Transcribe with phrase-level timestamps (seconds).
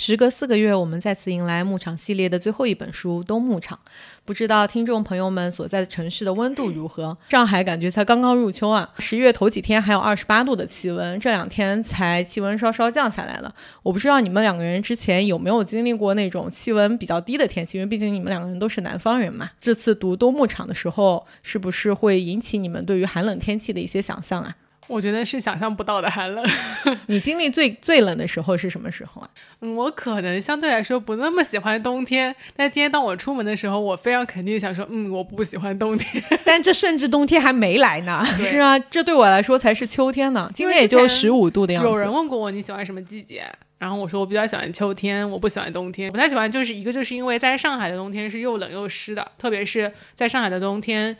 [0.00, 3.76] 时隔四个月，我们再次迎来牧场系列的最后一本书《冬牧场》。
[4.24, 7.18] 不知道听众朋友们所在的城市的温度如何？
[7.30, 8.88] 上海感觉才刚刚入秋啊！
[9.00, 13.52] 十一月头几天还有二十八度的气温，这两天才气温稍稍降下来了。
[13.82, 19.50] 我不知道你们两个人之前有没有经历过那种气温比较低的天气，因为毕竟你们两个人都是南方人嘛。
[19.58, 24.54] 这次读《冬牧场》的时候，是不是会引起你们对于寒冷天气的一些想象啊？
[24.88, 26.44] 我觉得是想象不到的寒冷。
[27.06, 29.28] 你经历最最冷的时候是什么时候啊？
[29.60, 36.24] 嗯，我可能相对来说不那么喜欢冬天，但今天当我出门的时候，我非常肯定想说，嗯，我不喜欢冬天。
[36.44, 38.24] 但这甚至冬天还没来呢。
[38.40, 40.50] 是啊，这对我来说才是秋天呢。
[40.54, 41.88] 今天也就十五度的样子。
[41.88, 43.44] 有人问过我你喜欢什么季节，
[43.78, 46.10] 然后我说我比较喜欢秋天，我不喜欢冬天。
[46.10, 51.16] 不太喜欢就是一个就是因为在上海的冬天是又冷又湿的，特别是在上海的冬天。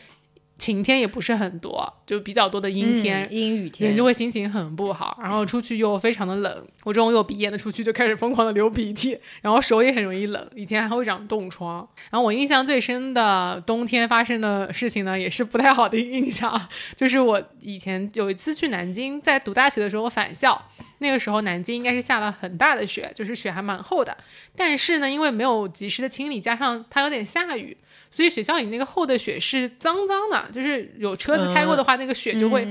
[0.58, 5.16] 晴天也不是很多，就比较多的阴天、阴雨天，人就会心情很不好。
[5.22, 10.50] 然后出去又非常的冷，我这种有鼻炎的出去就开始疯狂的流鼻涕，然后手也很容易冷。
[10.56, 11.88] 以前还会长冻疮。
[12.10, 20.60] 然后我印象最深的冬天发生的事情呢，也是不太好的印象，就是我以前有一次去南京，在读大学的时候返校，
[20.98, 24.16] 那个时候南京应该是下了很大的雪，就是雪还蛮厚的。
[24.56, 27.76] 但是呢，因为没有及时的清理，加上它有点下雨。
[28.10, 32.66] 所以学校里那个厚的雪是脏脏的，就是有车子开过的话，那个雪就会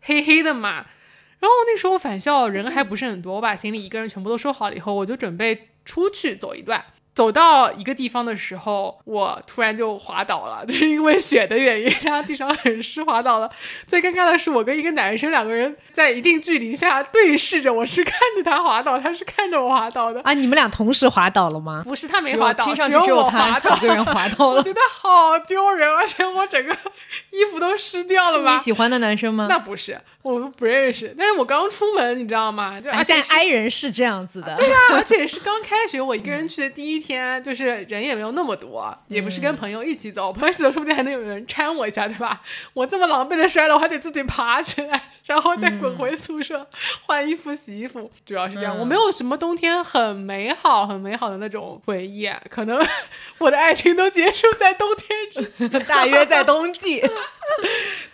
[0.00, 0.84] 黑黑的嘛。
[1.38, 6.84] 然后那时候返校人还不是很多，我把行李一个人全部都收好了以后，我就准备出去走一段。
[7.14, 13.50] 走到一个地方的时候，我突然就滑倒了， 就是因为雪的原因，然后地上很湿，滑倒了。
[13.86, 20.20] 最尴尬的是，我跟一个男生两个人在一定距离下对视着，我是看着他滑倒，他是看着我滑倒的。
[20.22, 21.82] 啊，你们俩同时滑倒了吗？
[21.84, 24.56] 不是，他没滑倒，只有我滑倒，一个人滑倒了。
[24.56, 26.72] 我觉得好丢人， 而且我整个
[27.30, 28.32] 衣服都湿掉了。
[28.32, 29.46] 是你喜欢的男生吗？
[29.50, 30.00] 那不是。
[30.22, 32.80] 我都不认识，但是我刚出门，你知道吗？
[32.80, 42.40] 就而且爱人是这样子的，对呀， 而且是刚开学，我一个人去的第一天，就是人也没有那么多，也不是跟朋友一起走，朋友一起走说不定还能有人搀我一下，对吧？
[42.72, 46.64] 我这么狼狈的摔了，我还得自己爬起来，然后再滚回宿舍
[47.06, 48.78] 换衣服、洗衣服，主要是这样。
[48.78, 52.80] 我没有什么冬天很美好、很美好的那种回忆，可能
[53.38, 57.02] 我的爱情都结束在冬天之前， 大约在冬季。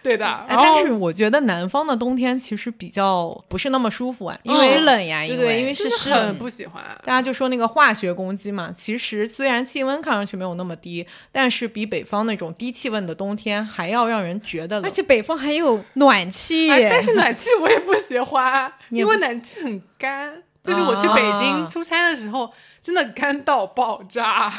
[0.08, 6.82] 对的，但是我觉得南方的冬天其实比较不是那么舒服啊，因为冷呀，对对，因为是湿，很不喜欢。
[7.04, 14.84] 大家就说那个化学攻击嘛，其实虽然气温看上去没有那么低，但是比北方那种低气温的冬天还要让人觉得冷。
[14.84, 20.42] 而且北方还有暖气，但是暖气我也不喜欢， 因为暖气很干。
[20.68, 22.52] 就是我去北京出差的时候。
[22.80, 24.50] 真的干到爆炸！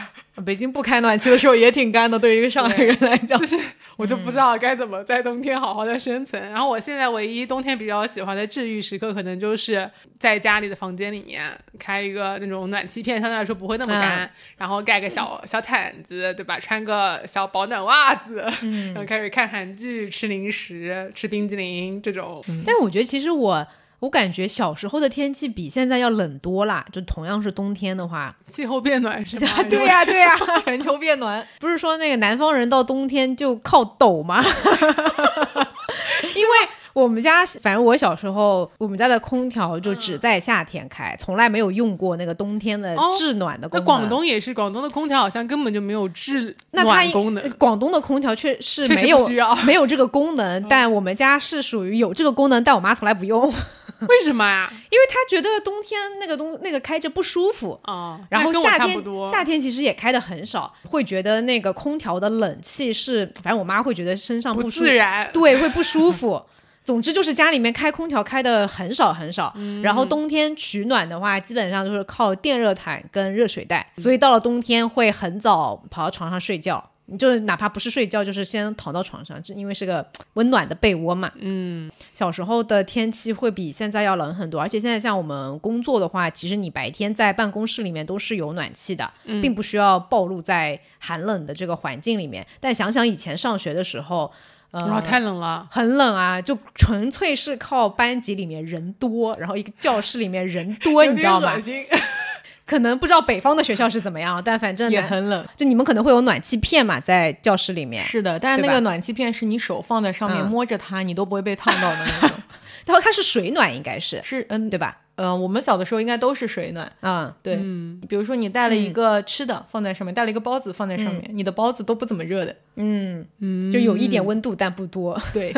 [0.46, 3.58] 北京不开暖气的时候也挺干的，对于一个上海人来讲，就是
[3.96, 6.52] 我就不知道该怎么在冬天好好的生存。
[6.52, 9.90] 然后我现在唯一冬天比较喜欢的治愈时刻，可能就是
[10.20, 11.50] 在家里的房间里面
[11.80, 16.60] 开一个那种暖气片，相对来说不会那么干，然后盖个小小毯子，对吧？
[16.60, 18.46] 穿个小保暖袜子，
[18.94, 22.44] 然后开始看韩剧、吃零食、吃冰激凌这种。
[22.66, 23.66] 但我觉得其实我。
[24.00, 29.48] 我感觉小时候的天气比现在要冷多啦，就同样是冬天的话，气候变暖是吧？
[29.70, 34.44] 对呀，对呀， 全球变暖，不是说那个南方人到冬天就靠抖吗？
[36.36, 36.70] 因为。
[36.92, 43.86] 我们家反正我小时候，我们家的空调就只在夏天开，从来没有用过那个冬天的制暖的功能。
[43.86, 47.50] 那广东也是，广东的空调好像根本就没有制暖功能。
[47.52, 49.18] 广东的空调确是没有
[49.66, 53.54] 没有这个功能，但我们家是属于有这个功能，但我妈从来不用。
[54.08, 54.72] 为什么呀？
[54.90, 58.20] 因为他觉得冬天那个东那个开着不舒服啊。
[58.30, 66.42] 然后夏天夏天其实也开的很少，会觉得那个空调的冷气是，反正我妈会觉得身上不自然，对，会不舒服。
[66.82, 69.54] 总之就是家里面开空调开的很少很少，
[69.84, 81.32] 然后冬天取暖的话，基本上就是靠电热毯跟热水袋，所以到了冬天会很早跑到床上睡觉，就是哪怕不是睡觉，就是先躺到床上，就因为是个温暖的被窝嘛。
[81.36, 89.12] 嗯，小时候的天气会比现在要冷很多，而且现在像我们工作的话，其实你白天在办公室里面都是有暖气的，
[89.42, 92.46] 并不需要暴露在寒冷的这个环境里面。
[92.60, 94.32] 但想想以前上学的时候。
[94.72, 96.40] 哇，太冷了，很冷啊！
[96.40, 101.56] 就纯粹是靠班级里面人多，然后一个教室里面人多， 你知道吗？
[102.70, 105.44] 可能不知道北方的学校是怎么样，但反正也很冷。
[105.58, 112.38] 就你们可能会有暖气片嘛，在教室里面，是的，但是那个暖气片是你手放在上面嗯摸着它，你都不会被烫到的那种。
[112.86, 114.98] 然后它是水暖，应该是是嗯对吧？
[115.16, 116.90] 嗯，我们小的时候应该都是水暖。
[117.02, 122.56] 啊，对，嗯，比如说你带了一个吃的放在上面，带了一个包子放在上面，你的包子都不怎么热的。
[122.82, 125.20] 嗯，就有一点温度，但不多。
[125.34, 125.54] 对，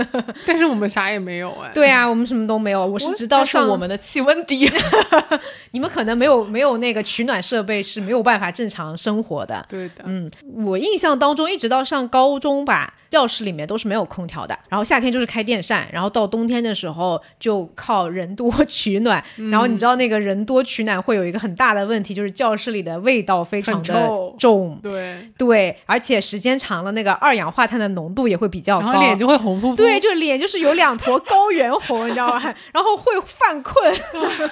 [0.46, 1.72] 但是我们啥也没有哎。
[1.76, 2.86] 对啊，我们什么都没有。
[2.86, 4.70] 我是直到上我们的气温低。
[5.72, 9.64] 你们可能没有没有那个取暖设备，是没有办法正常生活的。
[9.70, 10.30] 对的，嗯，
[10.66, 14.58] 我印象当中，一直到上高中吧，教室里面都是没有空调的。
[14.68, 19.24] 然后夏天就是开电扇，然后到冬天的时候就靠人多取暖。
[19.52, 24.80] 然后你知道那个人多取暖会有一个很大的问题，就是教室里的味道非常的臭重。
[24.82, 28.86] 对，对，而且时间长了，那个二氧化碳的浓度也会比较高。
[28.86, 29.76] 然后脸就会红扑扑。
[29.76, 32.56] 对，就脸就是有两坨高原红，你知道吧？
[32.74, 33.94] 然后会犯困，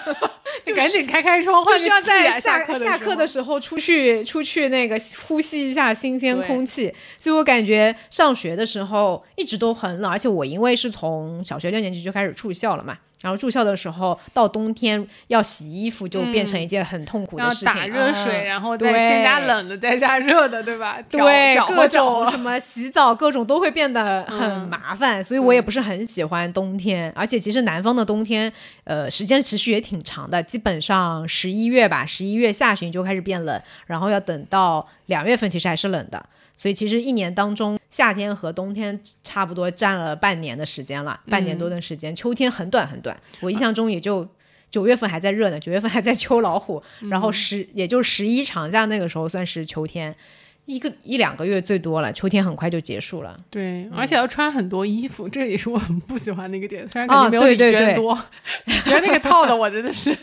[0.66, 3.30] 就赶紧开开窗，换就需要在下课下课的。
[3.30, 4.98] 时候出去出去那个
[5.28, 6.92] 呼吸一下新鲜空气。
[7.16, 12.98] 所以我感觉上学的时候一直都很冷，而且我因为是从小学六年级就开始住校了嘛。
[13.22, 17.66] 然后住校的时候，到冬天要洗衣服，就变成一件很痛苦的事情。
[17.66, 20.98] 打热水，嗯然后再对先加冷的，再加热的，对吧？
[21.10, 27.12] 对，各种什么洗澡，各种都会变得很嗯麻烦，所以我也不是很喜欢冬天。
[27.16, 28.52] 而且其实南方的冬天，
[28.86, 36.26] 呃，时间持续也挺长的，基本上十一月吧，十一月下旬就开始变冷，然后要等到两月份，其实还是冷的。
[36.62, 42.14] 所以其实一年当中，夏天和冬天差不多占了半年的时间了，半年多的时间。
[42.14, 44.28] 秋天很短很短，我印象中也就
[44.70, 50.14] 九月份还在热呢，九月份还在秋老虎，然后十也就十一长假那个时候算是秋天。
[50.66, 53.36] 一个一两个月最多了，秋天很快就结束了。
[53.50, 56.88] 对，而且要穿很多衣服，这也是我很不喜欢的一个点。
[56.88, 58.24] 虽然感哦觉没有李对对对娟多，
[58.66, 60.16] 李娟那个套的我真的是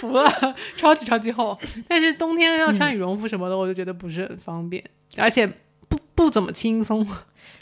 [0.00, 0.32] 服了，
[0.76, 1.56] 超级超级厚。
[1.86, 4.82] 但是冬天要穿羽绒服什么的，我就觉得不是很方便，
[5.16, 5.48] 而且
[5.92, 7.06] 不不怎么轻松。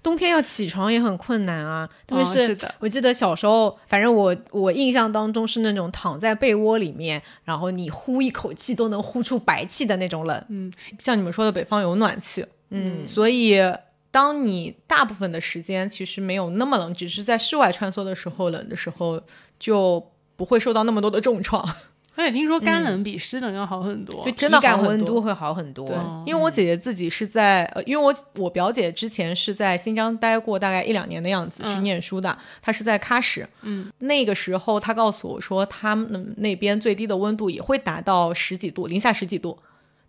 [0.02, 10.42] 冬天要起床也很困难啊，特别哦是我记得小时候，反正我我印象当中是那种躺在被窝里面，然后你呼一口气都能呼出白气的那种冷。
[10.48, 13.58] 嗯像你们说的，北方有暖气，嗯，所以
[14.10, 19.20] 当你大部分的时间其实没有那么冷，只是在室外穿梭的时候冷的时候，
[19.58, 20.02] 就
[20.34, 21.62] 不会受到那么多的重创。
[22.20, 24.24] 而且听说干冷比湿冷要好很多。
[24.24, 25.86] 就真的体感温度会好很多。
[25.86, 25.96] 对，
[26.26, 32.36] 因为我姐姐自己是在呃，因为我我表姐之前是在新疆待过大概一两年的样子，去嗯念书的。
[32.60, 39.58] 她是在喀什，嗯，那个时候她告诉我说，他们那边最低的温度也会达到十几度，零下十几度，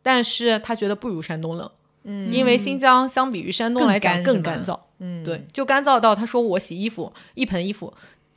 [0.03, 1.69] 但是她觉得不如山东冷。
[2.03, 7.93] 嗯，因为新疆相比于山东来讲更干燥，嗯，对，就干燥到她说我洗衣服一盆衣服，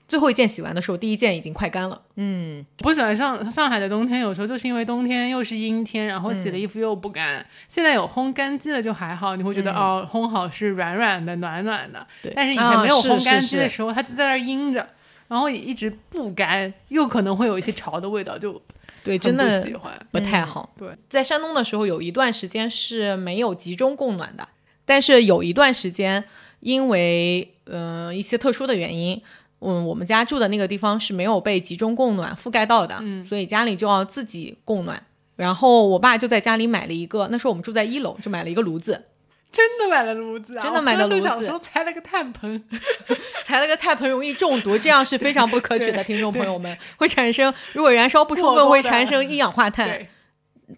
[0.07, 2.01] 最后一件洗完的时候，第一件已经快干了。
[2.17, 7.45] 嗯不喜欢上上海的冬天，有时候就是因为冬天又是阴天，然后洗的衣服又不干。
[7.69, 12.07] 现在有烘干机了就还好，你会觉得、哦，烘好是软软的、暖暖的。
[12.23, 14.87] 对但是以前没有烘干机的时候，它就在那儿阴着，
[15.29, 18.61] 然后也一直不干，又可能会有一些潮的味道，就
[19.03, 19.93] 对，真的不喜欢。
[20.11, 20.73] 不太好。
[20.79, 24.47] 对，在山东的时候，有一段时间是没有集中供暖的，
[24.85, 26.25] 但是有一段时间，
[26.61, 29.21] 因为嗯、呃一些特殊的原因，
[29.65, 35.03] 嗯，我们家住的那个地方是没有被集中供暖覆盖到的，嗯，所以家里就要自己供暖。
[35.37, 39.07] 然后我爸就在家里买了一个，那时候我们住在一楼，就买了一个炉子，
[39.51, 40.63] 真的买了炉子啊！
[40.63, 42.65] 真的买了炉子就想说拆了个炭盆，
[43.45, 50.07] 裁了个炭盆容易中毒，这样是非常不可取的， 听众朋友们会产生，如果燃烧不充分会产生一氧化碳。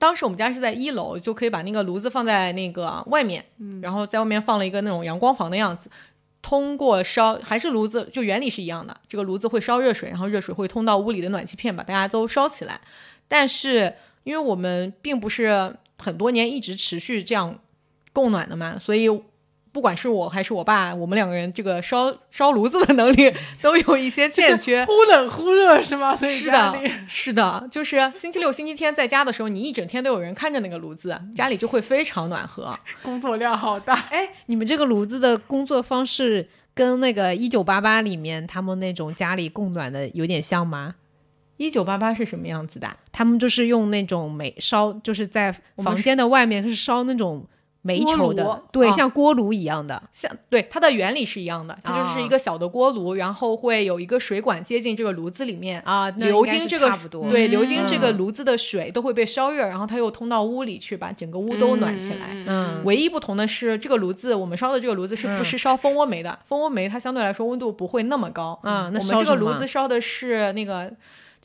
[0.01, 3.45] 当时我们家是在一楼，就可以把那个炉子放在那个外面，
[3.81, 5.89] 然后在外面放了一个那种阳光房的样子。
[6.49, 8.97] 通过烧还是炉子，就原理是一样的。
[9.09, 12.81] 这个炉子会烧热水，然后热水会通到屋里的暖气片，把大家都烧起来。
[13.27, 17.59] 但是因为我们并不是很多年一直持续这样
[18.13, 19.09] 供暖的嘛，所以
[19.77, 23.31] 不管是我还是我爸，我们两个人这个烧烧炉子的能力
[23.61, 24.83] 都有一些欠缺。
[24.87, 26.17] 忽冷忽热是吗？
[26.17, 26.75] 所以是的，
[27.07, 32.75] 是的，就是星期六、星期天在家的时候，你一整天都有人看着那个炉子，家里就会非常暖和。
[33.03, 33.93] 工作量好大。
[34.11, 40.95] 哎，你们这个炉子的工作方式跟那个一九八八里面他们那种家里供暖的有点像吗？
[41.59, 42.89] 一九八八是什么样子的？
[43.13, 45.55] 他们就是用那种煤烧，就是在
[45.85, 47.47] 房间的外面是烧那种
[47.87, 50.03] 煤球炉的，对，啊像锅炉一样的。
[50.13, 55.81] 像对它的原理是一样的，它就是一个小的锅炉，然后会有一个水管接近这个炉子里面。
[55.83, 62.27] 啊，那流经这个差不多，对，嗯流经这个炉子的水都会被烧热，然后它又通到屋里去，把整个屋都暖起来。
[62.47, 66.37] 嗯，唯一不同的是，这个炉子我们烧的这个炉子是不是烧蜂窝煤的？
[66.45, 68.59] 蜂窝煤它相对来说温度不会那么高。
[68.65, 70.93] 嗯那我们这个炉子烧的是那个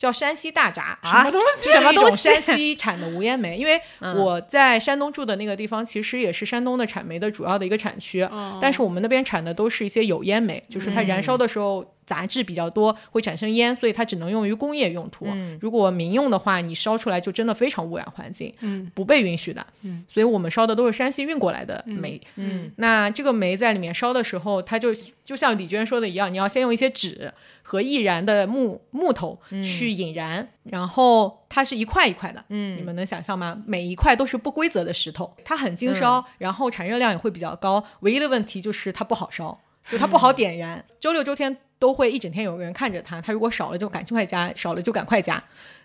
[0.02, 3.56] 叫山西大闸，啊什么东 西是一种什么东西山西产的无烟煤。
[3.56, 3.80] 因为
[4.16, 8.28] 我在山东住的那个地方，其实也是山东的产煤的主要的一个产区，
[8.60, 11.86] 但是我们那边产的都是一些有烟煤，就是它燃烧的时候。
[12.04, 15.26] 杂质比较多，会产生烟，所以它只能用于工业用途。
[15.60, 19.64] 如果民用的话，你烧出来就真的非常污染环境，嗯，不被允许的。
[19.82, 22.20] 嗯，所以我们烧的都是山西运过来的煤。
[22.36, 24.90] 嗯，那这个煤在里面烧的时候，它就
[25.24, 27.32] 就像李娟说的一样，你要先用一些纸
[27.62, 32.44] 和易燃的木木头去引燃，然后它是一块一块的。
[32.48, 33.62] 嗯，你们能想象吗？
[33.66, 37.82] 每一块都是不规则的石头，它很经烧，然后产热量也会比较高。
[38.00, 40.84] 唯一的问题就是它不好烧，就它不好点燃。
[40.98, 41.56] 周六周天。
[41.82, 45.42] 都会一整天有个人看着它，它如果少了就赶快加，少了就赶快加，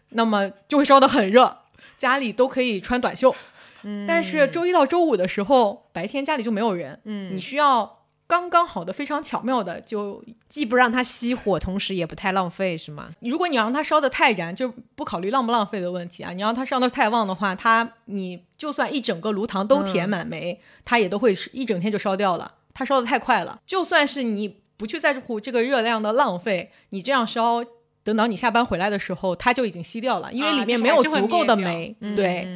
[0.10, 1.58] 那么就会烧得很热，
[1.98, 3.36] 家里都可以穿短袖。
[3.82, 13.10] 嗯，但是周一到周五的时候，白天家里就没有人，嗯，你需要刚刚好的、非常巧妙的，就既不让它熄火，同时也不太浪费，是吗？
[13.22, 16.32] 如果你让它烧得太燃，就不考虑浪不浪费的问题啊。
[16.32, 22.54] 你让它烧得太旺的话，它你就算一整个炉膛都填满煤，它也都会一整天就烧掉了。
[22.75, 24.58] 它烧得太快了，就算是你。
[24.77, 27.63] 不去在乎这个热量的浪费，你这样烧，
[28.03, 31.96] 等到你下班回来的时候，它就已经吸掉了，因为里面没有足够的煤。
[32.15, 32.48] 对，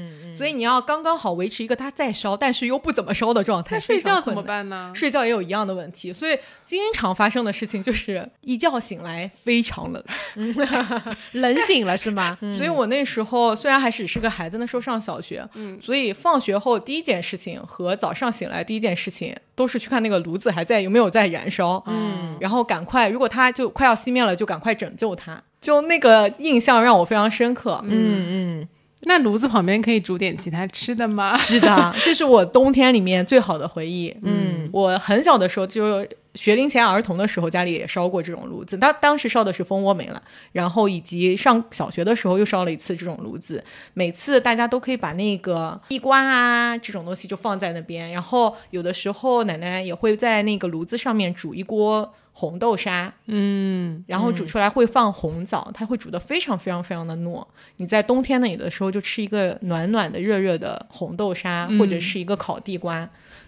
[0.42, 3.76] 所以你要刚刚好维持一个它在烧，但是又不怎么烧的状态。
[3.76, 4.92] 那睡觉怎么办呢？
[4.96, 10.04] 睡觉也有一样的问题，所以经常发生的事情就是一觉醒来非常冷，
[11.34, 12.36] 冷醒了是吗？
[12.58, 19.36] 所以我那时候虽然还只是个孩子，那时候上小学，嗯，所以放学后第一件事情和早上醒来第一件事情。
[19.54, 25.40] 都是去看那个炉子还在有没有在燃烧，嗯，然后赶快，如果它就快要熄灭了，就赶快拯救它。
[25.60, 28.68] 就那个印象让我非常深刻，嗯嗯。
[29.04, 31.36] 那炉子旁边可以煮点其他吃的吗？
[31.38, 34.16] 是的，这是我冬天里面最好的回忆。
[34.22, 36.06] 嗯，我很小的时候就
[36.36, 38.78] 学龄前儿童的时候，家里也烧过这种炉子。
[38.78, 43.64] 当当时烧的是蜂窝煤了，然后以及上小学的时候又烧了一次这种炉子。
[43.96, 52.14] 每次大家都可以把那个地瓜啊这种东西就放在那边，然后有的时候奶奶也会在那个炉子上面煮一锅。
[52.34, 57.46] 红豆沙，嗯，然后煮出来会放红枣，它会煮的非常非常非常的糯。
[57.78, 63.08] 你在冬天呢，有的时候就吃一个暖暖的、热热的红豆沙，或者是一个烤地瓜，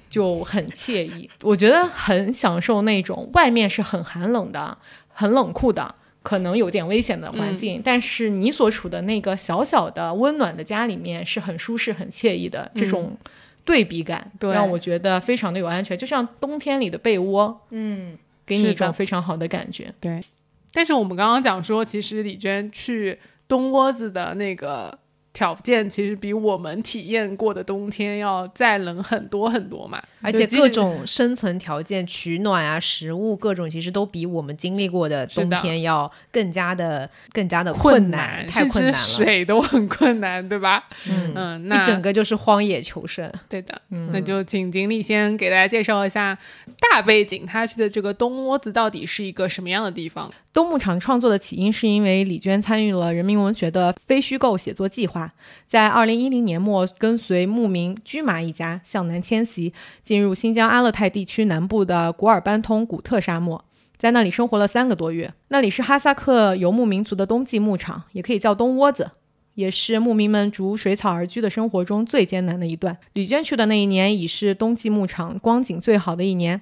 [0.09, 1.29] 就很惬意。
[1.41, 12.69] 我觉得很享受那种外面是很寒冷的、很冷酷的，可能有点危险的环境，但是你所处的那个小小的温暖的家里面是很舒适、很惬意的。
[12.75, 13.17] 这种
[13.65, 18.17] 对比感让我觉得非常的有安全，就像冬天里的被窝，嗯。
[18.45, 20.23] 给你一种非常好的感觉，对。
[20.71, 24.99] 但是我们刚刚讲说，其实李娟去东窝子的那个。
[25.33, 40.83] 条件其实比我们体验过的冬天要再冷很多很多嘛，而且各种生存条件、取暖啊、食物各种，其实都比我们经历过的冬天要更加的、更加的困难，太困难了，水都很困难，对吧？
[41.09, 43.31] 嗯嗯，那一整个就是荒野求生。
[43.49, 46.37] 对的，嗯那就请经理先给大家介绍一下
[46.79, 50.31] 大背景，他去的这个东窝子到底是一个什么样的地方？
[50.53, 55.22] 东牧场创作的起因是因为李娟参与了人民文学的非虚构写作计划，
[55.67, 63.63] 在二零一零年末跟随牧民居马一家向南迁徙，进入新疆阿勒泰地区南部的古尔班通古特沙漠，
[63.97, 65.33] 在那里生活了三个多月。
[65.49, 69.11] 那里是哈萨克游牧民族的冬季牧场，也可以叫冬窝子，
[69.55, 72.97] 也是牧民们逐水草而居的生活中最艰难的一段。
[73.13, 76.61] 李娟去的那一年已是冬季牧场光景最好的一年。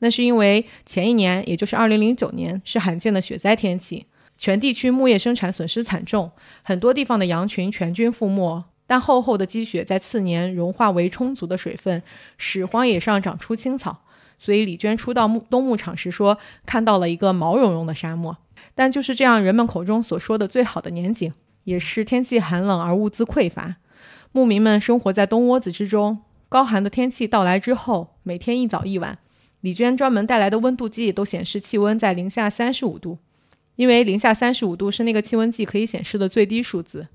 [0.00, 4.06] 那是因为前一年，也就是二零零九年，是罕见的雪灾天气，
[4.38, 6.30] 全地区牧业生产损失惨重，
[6.62, 8.64] 很多地方的羊群全军覆没。
[8.86, 12.02] 但厚厚的积雪在次年融化为充足的水分，
[12.38, 13.98] 使荒野上长出青草。
[14.38, 18.38] 所以李娟初到牧东牧场时说，看到了一个毛茸茸的沙漠。
[18.74, 21.32] 但就是这样，人们口中所说的最好的年景，
[21.64, 23.76] 也是天气寒冷而物资匮乏。
[24.30, 29.18] 牧民们生活在冬窝子之中，高寒的天气到来之后，每天一早一晚。
[29.60, 33.18] 李娟专门带来的温度计都显示气温在零下三十五度，
[33.78, 37.06] 因为零下三十五度是那个气温计可以显示的最低数字。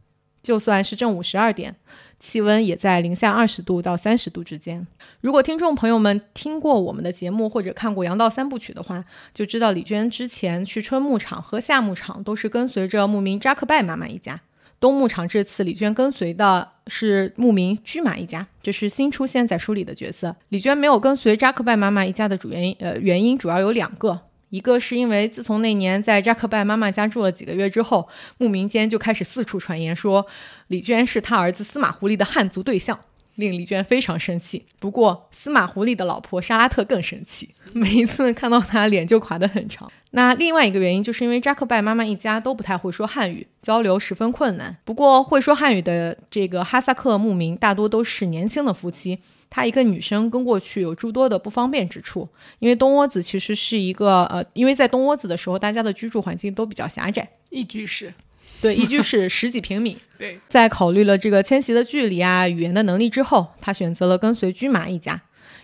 [0.41, 1.75] 就算是正午十二点，
[2.19, 4.85] 气温也在零下二十度到三十度之间。
[5.19, 9.03] 如果听众朋友们听过我们的节目或者看过《羊道三部曲》的话，
[9.33, 14.39] 就知道李娟之前去春牧场和夏牧场都是跟随着牧民扎克拜妈妈一家。
[14.79, 20.35] 东牧场这次李娟跟随的是牧民居马一家，这是新出现在书里的角色。
[20.49, 24.19] 李娟没有跟随扎克拜妈妈一家的主原因，呃，原因主要有两个，
[24.53, 28.07] 一个是因为自从那年在扎克拜妈妈家住了几个月之后，
[28.37, 30.27] 牧民间就开始四处传言说
[30.67, 32.99] 李娟是他儿子司马狐狸的汉族对象，
[33.33, 34.67] 令李娟非常生气。
[34.77, 39.91] 不过司马狐狸的老婆沙拉特更生气，每一次看到他脸就垮得很长。
[40.15, 44.77] 那另外一个原因就是因为扎克拜妈妈一家都不太会说汉语，交流十分困难。
[44.83, 49.17] 不过会说汉语的这个哈萨克牧民大多都是年轻的夫妻，
[49.49, 52.29] 她一个女生跟过去有诸多的不方便之处。
[52.59, 58.13] 因为东窝子其实是一个呃，因为在东窝子的时候，大家的居住环境都比较狭窄，一居室，
[58.61, 59.97] 对，一居室十几平米。
[60.19, 65.19] 对，在考虑了这个迁徙的距离啊、语言的能力之后，他选择了跟随驹麻一家。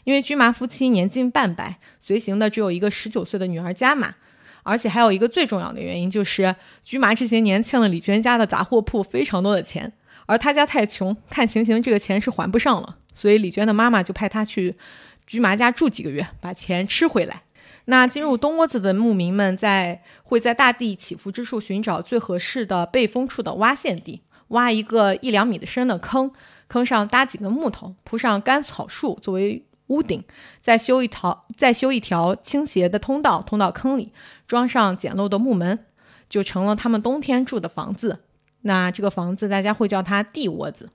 [0.05, 4.15] 因为驹麻夫妻年近半百，随行的只有一个十九岁的女儿加玛。
[4.63, 9.91] 而且还有一个最重要的原因，就是菊麻这些年欠了李娟家的杂货铺非常多的钱，
[10.25, 14.75] 而他家太穷，看情形这个钱是还不上了，所以李娟的妈妈就派他去
[15.25, 17.41] 菊麻家住几个月，把钱吃回来。
[17.85, 26.31] 那进入东窝子的牧民们在会在大地起伏之处寻找最合适的背风处的挖陷地，挖一个一两米的深的坑，
[26.67, 30.23] 坑上搭几根木头，铺上干草树作为屋顶，
[30.61, 34.11] 再修一条再修一条倾斜的通道通到坑里，
[34.49, 35.85] 装上简陋的木门，
[36.27, 38.19] 就成了他们冬天住的房子。
[38.63, 40.89] 那这个房子大家会叫它地窝子。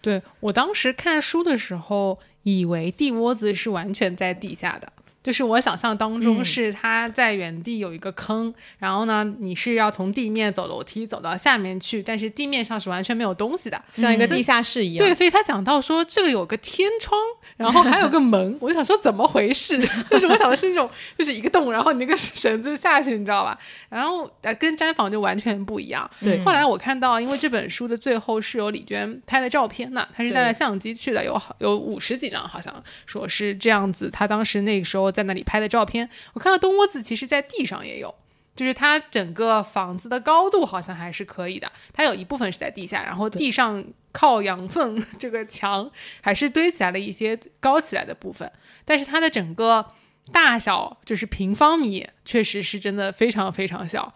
[0.00, 15.04] 对我当时看书的时候，以为地窝子是完全在地下的，就是我想象当中是它在原地有一个坑，然后呢，你是要从地面走楼梯走到下面去，但是地面上是完全没有东西的，像一个地下室一样。
[15.04, 17.18] 对，所以他讲到说这个有个天窗，
[17.56, 19.78] 然后还有个门， 我就想说怎么回事？
[20.10, 23.58] 就是我想的是那种就是一个洞，然后你那个绳子下去，你知道吧？
[23.88, 26.08] 然后呃跟毡房就完全不一样。
[26.20, 32.72] 对后来我看到，因为这本书的最后是有李娟拍的照片呢，她是带了相机去的，有好有五十几张，好像
[33.06, 34.10] 说是这样子。
[34.10, 38.14] 她当时那个时候在那里拍的照片，我看到东窝子其实在地上也有。
[38.54, 43.84] 就是它整个房子的高度好像还是可以的，它有一部分是在地下，然后地上
[44.16, 45.90] 靠羊粪 这个墙
[46.22, 48.50] 还是堆起来了一些高起来的部分，
[48.86, 49.84] 但是它的整个
[50.32, 54.14] 大小就是平方米，确实是真的非常非常小，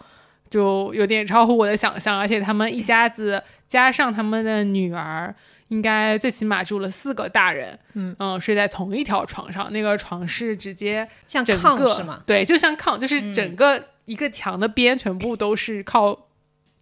[0.48, 5.34] 就有点超乎我的想象，而且他们一家子加上他们的女儿。
[5.70, 12.20] 应该最起码住了四个大人，嗯睡在同一条床上，那个床是直接像整个炕是吗？
[12.26, 16.26] 对，就像炕，就是整个一个墙的边全部都是靠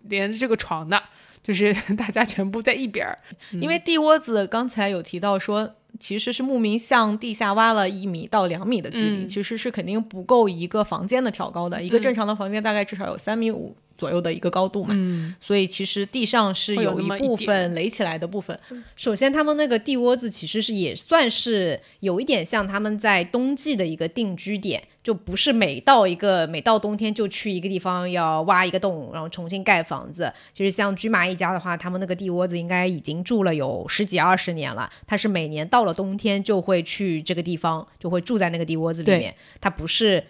[0.05, 1.03] 连着这个床的，
[1.49, 3.19] 就是 大家全部在一边儿。
[3.53, 11.83] 因为地窝子刚才有提到说，其实是牧民向地下挖了一米到两米的距离，嗯其实是肯定不够一个房间的挑高的。
[11.83, 18.59] 一个正常的房间大概至少有三米五左右的一个高度嘛，嗯，所以其实地上是有有一部分垒起来的部分。
[18.95, 30.33] 首先，他们那个地窝子其实是也算是有一点像他们在冬季的一个定居点，就不是每到一个每到冬天就去一个地方要挖一个洞，然后重新盖房子。
[30.55, 34.89] 其实像居麻一家的话，他们那个地窝子应该已经住了有十几二十年了。
[35.07, 39.35] 他是每年到了冬天就会去这个地方，就会住在那个地窝子里面。
[39.61, 40.25] 他不是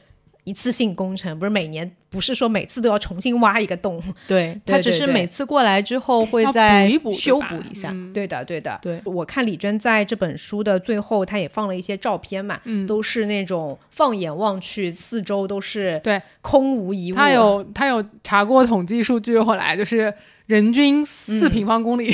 [0.44, 4.02] 一次性工程，不是每年，不是说每次都要重新挖一个洞。
[4.26, 7.90] 对， 对他只是每次过来之后会再补一补修补一下。
[7.92, 17.16] 嗯对的，对的，对我看李娟在这本书的最后，她也放了一些照片嘛，嗯都是那种放眼望去，四周都是对空无一物。
[17.16, 20.12] 他有他有查过统计数据，后来就是
[20.46, 22.10] 人均嗯四平方公里，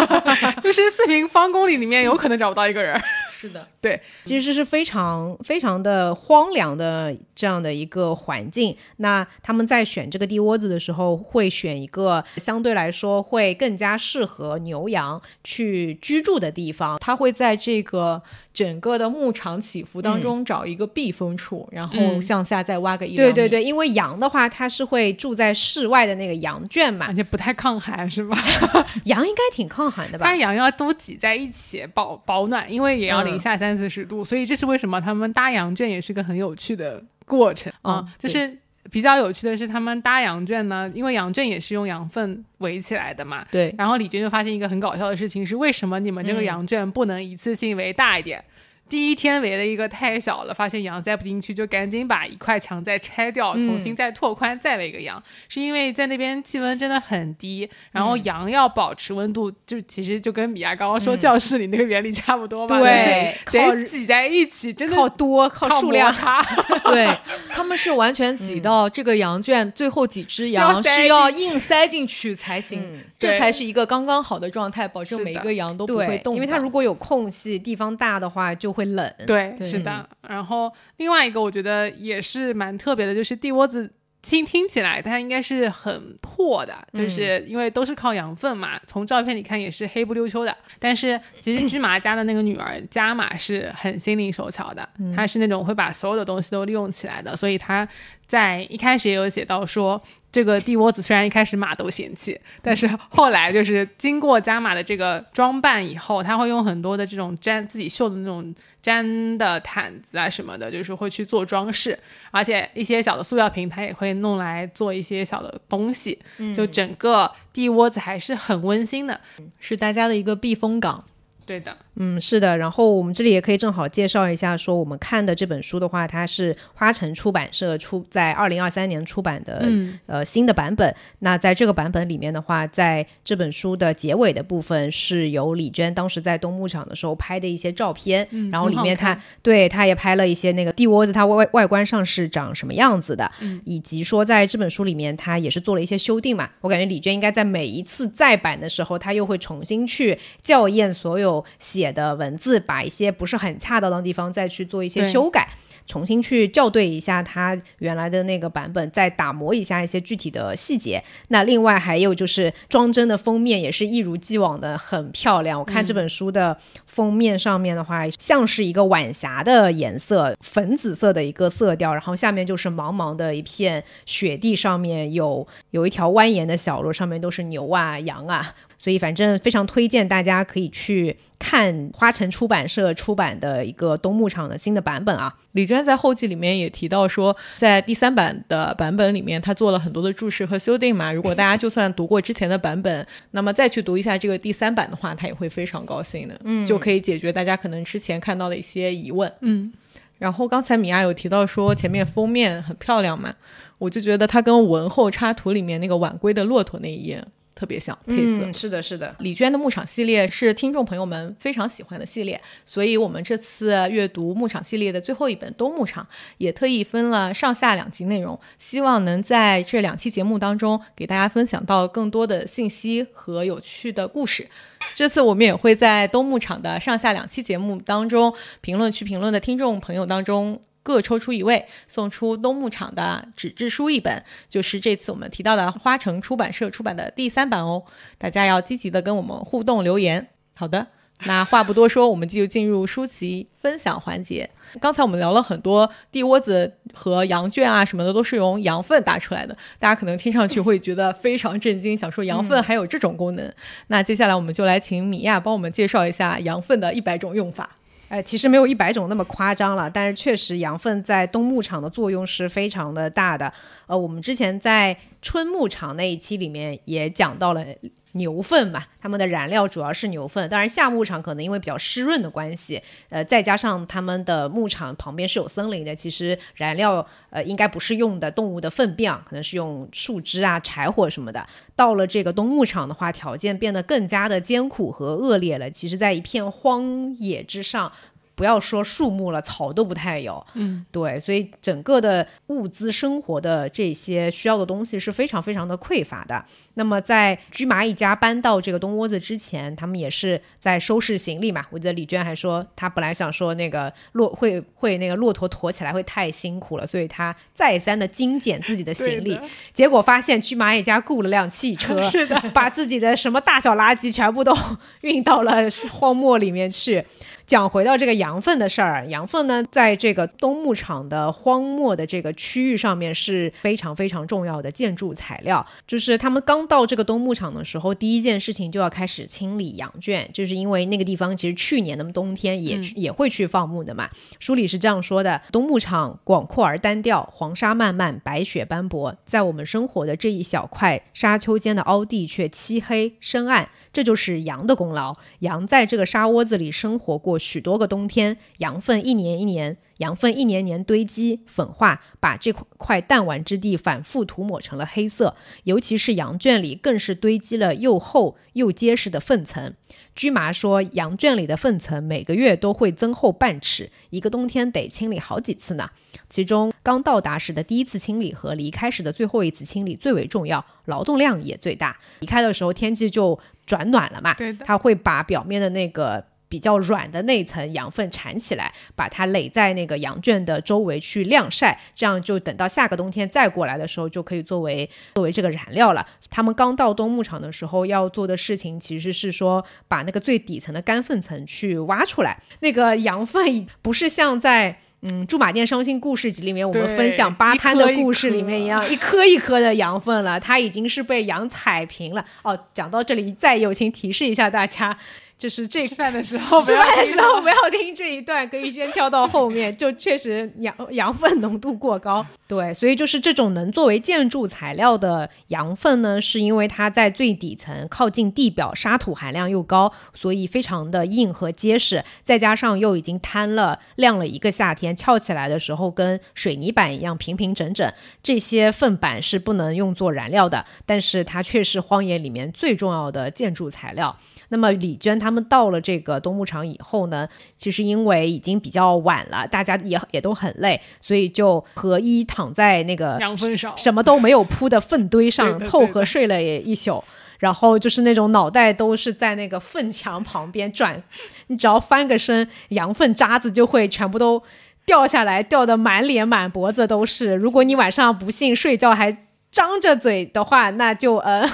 [0.62, 2.98] 就是四平方公里里面有可能找不到一个人。
[3.36, 8.74] 是的，对其实是非常非常的荒凉的这样的一个环境。
[8.96, 16.98] 那他们在选这个地窝子的时候，会选一个相对来说会更加适合牛羊去居住的地方。
[16.98, 18.22] 他会在这个
[18.54, 23.14] 整个的牧场起伏当中找一个避风处，然后嗯向下再挖个一。
[23.14, 28.36] 对对对，因为羊的话，它是会住在室外的那个羊圈嘛而，且不太抗寒是吧？
[29.04, 30.36] 羊应该挺抗寒的吧但？
[30.38, 38.56] 羊要都挤在一起保保暖，因为也要零下三四十度，所以这是为什么他们搭羊圈也是个很有趣的过程啊、嗯就是。
[38.88, 43.44] 比较有趣的是，他们搭羊圈呢，因为羊圈也是用羊粪围起来的嘛。
[43.50, 48.44] 对然后李娟就发现一个很搞笑的事情是，为什么你们这个羊圈不能一次性围大一点？
[48.88, 55.20] 第一天围了一个太小了，发现羊塞不进去，就赶紧把一块墙再拆掉，重新再拓宽，再围一个羊。
[55.48, 62.96] 是因为在那边气温真的很低，然后羊要保持温度，就其实就跟米娅刚刚说教室里那个原理差不多嘛，对。
[62.96, 66.14] 就是靠得挤在一起，真的靠多靠靠数量。
[66.14, 66.40] 差。
[66.86, 67.12] 对，
[67.50, 73.00] 他们是完全挤到这个羊圈，最后几只羊是要硬塞进去才行，嗯。
[73.18, 76.34] 这才是一个刚刚好的状态，保证每一个羊都不会，动。
[76.34, 79.12] 因为它如果有空隙，地方大的话就会冷。
[79.26, 80.08] 对，对是的。
[80.28, 83.90] 然后另外一个我觉得也是蛮特别的，就是地窝子
[84.22, 88.78] 听听起来它应该是很破的，就是因为都是靠养分嘛。
[88.86, 97.88] 从照片里看也是黑不溜秋的，但是其实芝麻家的那个女儿加玛是很心灵手巧的，她是那种会把所有的东西都利用起来的，所以她
[98.26, 111.98] 在一开始也有写到说，这个地窝子虽然一开始马都嫌弃，但是后来就是经过加马的这个装扮以后，他会用很多的这种粘自己绣的那种粘的毯子啊什么的，就是会去做装饰，
[112.30, 116.18] 而且一些小的塑料瓶他也会弄来做一些小的东西，
[116.54, 119.20] 就整个地窝子还是很温馨的。
[119.60, 121.04] 是大家的一个避风港。
[121.46, 122.56] 对的，嗯，是的。
[122.56, 130.94] 然后我们这里也可以正好介绍一下，说我们看的这本书的话，它是花城出版社出在二零二三年出版的，嗯呃新的版本。
[131.20, 146.50] 那在这个版本里面的话，在这本书的结尾的部分是由李娟当时在东牧场的时候拍的一些照片，嗯然后里面她对她也拍了一些那个地窝子它外外外观上是长什么样子的，嗯以及说在这本书里面她也是做了一些修订嘛。
[146.60, 155.48] 我感觉李娟应该在每一次再版的时候，她又会重新去校验所有写的文字，把一些不是很恰当的地方再去做一些修改。
[155.86, 161.00] 重新去校对一下它原来的那个版本，再打磨一下一些具体的细节。
[161.28, 165.56] 那另外还有就是装帧的封面也是一如既往的很漂亮。
[165.56, 178.54] 我看这本书的封面上面的话，像是一个晚霞的颜色，粉紫色的一个色调，然后下面就是茫茫的一片雪地，上面有有一条蜿蜒的小路，上面都是牛啊羊啊。
[178.86, 185.34] 所以反正非常推荐大家可以去看花城出版社出版的一个东牧场的新的版本啊。
[185.54, 191.12] 李娟在后记里面也提到说，在第三版的版本里面，她做了很多的注释和修订嘛。
[191.12, 199.32] 如果大家就算读过之前的版本，那么再去读一下这个第三版的话，她也会非常高兴的，嗯，就可以解决大家可能之前看到的一些疑问。
[199.40, 199.72] 嗯，
[200.18, 203.34] 然后刚才米娅有提到说前面封面很漂亮嘛，
[203.80, 207.20] 我就觉得它跟文后插图里面那个晚归的骆驼那一页
[207.56, 208.44] 特别像，配色。
[208.44, 209.16] 嗯，是的，是的。
[209.20, 216.04] 李娟的牧场系列是听众朋友们非常喜欢的系列，所以我们这次阅读牧场系列的最后一本《冬牧场》，
[216.36, 224.46] 也特意分了上下两集内容，希望能在这两期节目当中给大家分享到更多的信息和有趣的故事。
[224.94, 230.60] 这次我们也会在冬牧场的上下两期节目当中，评论区评论的听众朋友当中。
[230.86, 237.82] 各抽出一位，送出东牧场的纸质书一本，就是这次我们提到的花城出版社出版的第三版哦。
[238.18, 240.28] 大家要积极的跟我们互动留言。
[240.54, 240.86] 好的，
[241.24, 244.48] 那话不多说，我们就进入书籍分享环节。
[244.80, 253.52] 刚才我们聊了很多地窝子和羊圈啊什么的，都是用羊粪打出来的，大家可能听上去会觉得非常震惊，想说羊粪还有这种功能。
[253.88, 257.76] 那接下来我们就来请米娅帮我们介绍一下羊粪的一百种用法。
[258.08, 263.52] 哎，其实没有一百种那么夸张了，但是确实羊粪在冬牧场的作用是非常的大的。
[263.86, 267.66] 呃，我们之前在春牧场那一期里面也讲到了
[268.12, 270.48] 牛粪嘛，它们的燃料主要是牛粪。
[270.48, 281.44] 当然夏牧场可能因为比较湿润的关系，呃，再加上他们的牧场旁边是有森林的，其实燃料呃应该不是用的动物的粪便，可能是用树枝啊、柴火什么的。
[281.74, 285.68] 到了这个冬牧场的话，条件变得更加的艰苦和恶劣了。
[285.68, 287.90] 其实，在一片荒野之上。
[288.36, 290.46] 不要说树木了，草都不太有。
[290.54, 296.44] 嗯，对，所以整个的物资生活的这些需要的东西是非常非常的匮乏的。
[296.74, 301.64] 那么在居蚂蚁家搬到这个东窝子之前，他们也是在收拾行李嘛。
[301.70, 309.38] 我记得李娟还说，她本来想说那个骆会会那个骆驼驮起来会太辛苦了，所以她再三的精简自己的行李，
[309.72, 314.54] 结果发现居蚂蚁家雇了辆汽车， 是的，把自己的什么大小垃圾全部都
[315.00, 317.02] 运到了荒漠里面去。
[317.46, 325.64] 讲回到这个羊粪的事儿，羊粪呢，在这个东牧场的荒漠的这个区域上面是非常非常重要的建筑材料。
[325.86, 334.10] 就是他们刚到这个东牧场的时候，第一件事情就要开始清理羊圈，就是因为那个地方其实去年的冬天也、也会去放牧的嘛。
[334.40, 343.68] 书里是这样说的：东牧场广阔而单调，黄沙漫漫，白雪斑驳，在我们生活的这一小块沙丘间的凹地却漆黑深暗。
[343.92, 345.14] 这就是羊的功劳。
[345.38, 355.36] 羊在这个沙窝子里生活过许多个冬天，羊粪一年一年，羊粪一年年堆积粉化，把这块弹丸之地反复涂抹成了黑色。
[355.64, 359.74] 尤其是羊圈里，更是堆积了又厚又结实的粪层。
[360.14, 365.90] 驹麻说，羊圈里的粪层每个月都会增厚半尺，一个冬天得清理好几次呢。
[366.30, 371.98] 其中，刚到达时的第一次清理和离开时的最后一次清理最为重要，劳动量也最大。
[372.20, 376.24] 离开的时候天气就转暖了嘛，它会把表面的那个。
[376.48, 386.06] 比较软的那层羊粪铲起来，把它垒在那个羊圈的周围去晾晒，这样就等到下个冬天再过来的时候，就可以作为作为这个燃料了。
[386.30, 392.40] 他们刚到冬牧场的时候要做的事情，其实是说把那个最底层的干粪层去挖出来。
[392.60, 402.24] 那个羊粪不是像在嗯《驻马店伤心故事集》里面我们分享八滩的故事里面一 样，一颗一颗的羊粪了，它已经是被羊踩平了。
[402.42, 404.98] 哦，讲到这里，再友情提示一下大家，
[405.38, 412.24] 就是这吃饭的时候吃饭的时候 不要听这一段，可以先跳到后面，就确实羊羊粪浓度过高。
[412.48, 427.92] 对，所以就是这种能作为建筑材料的羊粪呢，是因为它在最底层靠近地表，沙土含量又高，所以非常的硬和结实，再加上又已经摊了晾了一个夏天，翘起来的时候跟水泥板一样平平整整。
[428.22, 434.16] 这些粪板是不能用作燃料的，但是它却是荒野里面最重要的建筑材料。
[434.48, 447.02] 那么李娟他们到了这个冬牧场以后呢，其实因为已经比较晚了，大家也也都很累，所以就合一躺在那个羊粪上，什么都没有铺的粪堆上 凑合睡了一宿。
[447.38, 451.02] 然后就是那种脑袋都是在那个粪墙旁边转，
[451.48, 454.42] 你只要翻个身，羊粪渣子就会全部都
[454.86, 457.34] 掉下来，掉的满脸满脖子都是。
[457.34, 459.14] 如果你晚上不幸睡觉还
[459.56, 461.48] 张着嘴的话，那就呃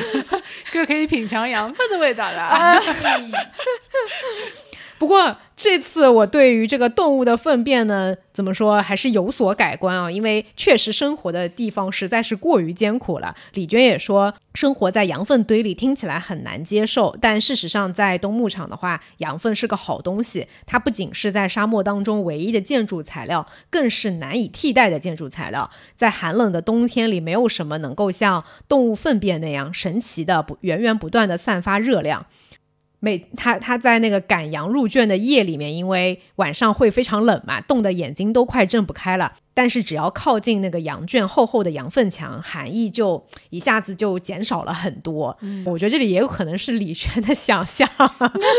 [0.70, 2.42] 就可以品尝羊粪的味道了。
[2.42, 2.78] 啊
[4.98, 10.08] 不过这次我对于这个动物的粪便呢，怎么说还是有所改观啊？
[10.08, 13.34] 因为确实生活的地方实在是过于艰苦了。
[13.54, 20.46] 李娟也说，生活在羊粪堆里听起来很难接受，但事实上在冬牧场的话，羊粪是个好东西。
[20.64, 25.68] 它不仅是在沙漠当中唯一的建筑材料，更是难以替代的建筑材料。
[25.96, 32.26] 在寒冷的冬天里，没有什么能够像动物粪便那样神奇的不源源不断的散发热量。
[33.00, 39.32] 每他他在那个赶羊入圈的夜里面，因为晚上会非常冷嘛，冻得眼睛都快睁不开了。
[39.54, 45.36] 但是只要靠近那个羊圈厚厚的羊粪墙，寒意就一下子就减少了很多。
[45.66, 47.88] 我觉得这里也有可能是李轩的想象。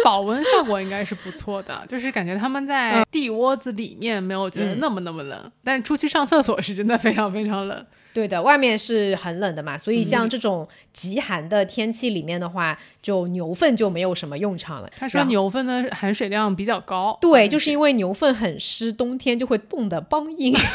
[0.04, 7.86] 保温效果应该是不错的，就是感觉他们在地窝子里面没有觉得那么那么冷，但出去上厕所是真的非常非常冷。
[8.14, 14.90] 对的，外面是很冷的嘛，所以像这种极寒的天气里面的话，就牛粪就没有什么用场了。
[14.98, 20.56] 他说牛粪的含水量比较高，对，就是因为牛粪很湿，冬天就会冻得梆硬。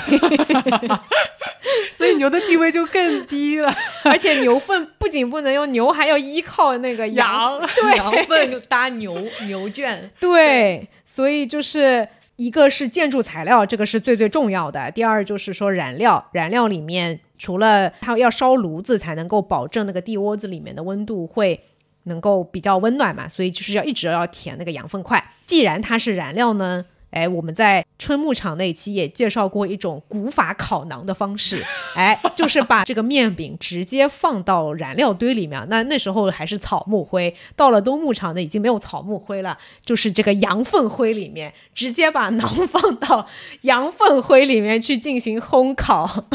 [1.94, 3.74] 所以牛的地位就更低了。
[4.04, 7.60] 而且牛粪不仅不能用，牛还要依靠那个羊。
[7.96, 14.90] 羊 羊粪搭牛牛圈，对，所以就是一个是建筑材料，这个是最最重要的。
[14.90, 21.60] 第二就是说燃料，燃料里面除了它要烧炉子才能够保证那个地窝子里面的温度会。
[22.06, 25.32] 能够比较温暖嘛，所以就是要一直要填那个羊粪块。
[25.46, 31.62] 既然它是燃料呢， 哎，我们在春牧场那一期也介绍过一种古法烤馕的方式，
[31.96, 35.66] 哎，就是把这个面饼直接放到燃料堆里面。
[35.70, 43.26] 那那时候还是草木灰，到了冬牧场呢，已经没有草木灰了，就是这个羊粪灰里面，直接把 馕放到
[43.62, 46.26] 羊粪灰里面去进行烘烤。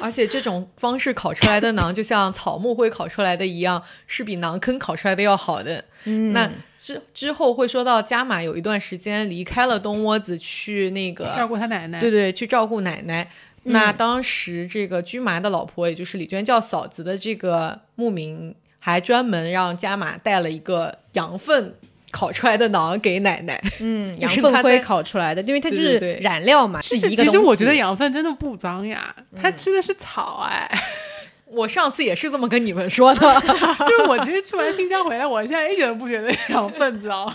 [0.00, 5.84] 而且这种方式烤出来的馕，就像草木灰烤出来的一样，是比馕坑烤出来的要好的。
[6.04, 12.00] 嗯，那之之后会说到加马有一段时间离开了东窝子，去那个照顾他奶奶。
[12.00, 13.28] 对对，去照顾奶奶。
[13.66, 21.74] 那当时这个居麻的老婆，也就是李娟叫嫂子的这个牧民，还专门让加马带了一个羊粪
[22.14, 23.60] 烤出来的馕给奶奶。
[23.80, 30.70] 嗯， 羊粪灰烤出来的，因为它就是对对对燃料嘛，是其实我觉得羊粪真的不脏呀，它吃的是草哎。
[31.46, 33.20] 我上次也是这么跟你们说的。
[33.86, 37.32] 就是我其实去完新疆回来，我现在一点都不觉得羊粪脏，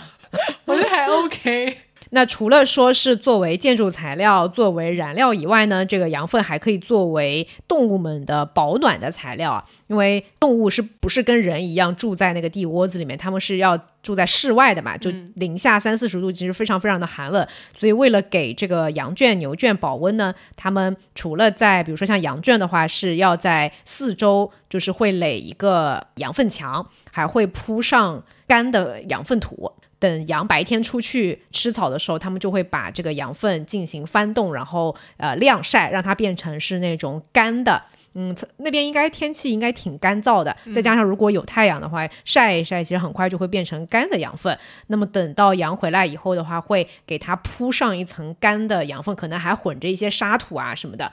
[0.64, 1.76] 我觉得还 OK。
[2.10, 9.64] 那除了说是作为建筑材料、作为燃料以外呢，这个羊粪还可以作为动物们的保暖的材料啊。
[9.86, 17.46] 因为动物是不是跟人一样住在那个地窝子里面，他们是要住在室外的嘛，就零下三四十度，其实非常非常的寒冷。
[17.76, 29.72] 所以为了给这个羊圈、牛圈保温呢，他们除了在比如说像羊圈的话，是要在四周就是会垒一个羊粪墙，还会铺上干的羊粪土。
[30.00, 37.80] 等羊白天出去吃草的时候，他们就会把这个羊粪进行翻动，然后呃晾晒，让它变成是那种干的
[38.14, 44.58] 嗯，那边应该天气应该挺干燥的，再加上如果有太阳的话，晒一晒，其实很快就会变成干的羊粪。
[44.88, 51.12] 那么等到羊回来以后的话，会给它铺上一层干的羊粪，可能还混着一些沙土啊什么的，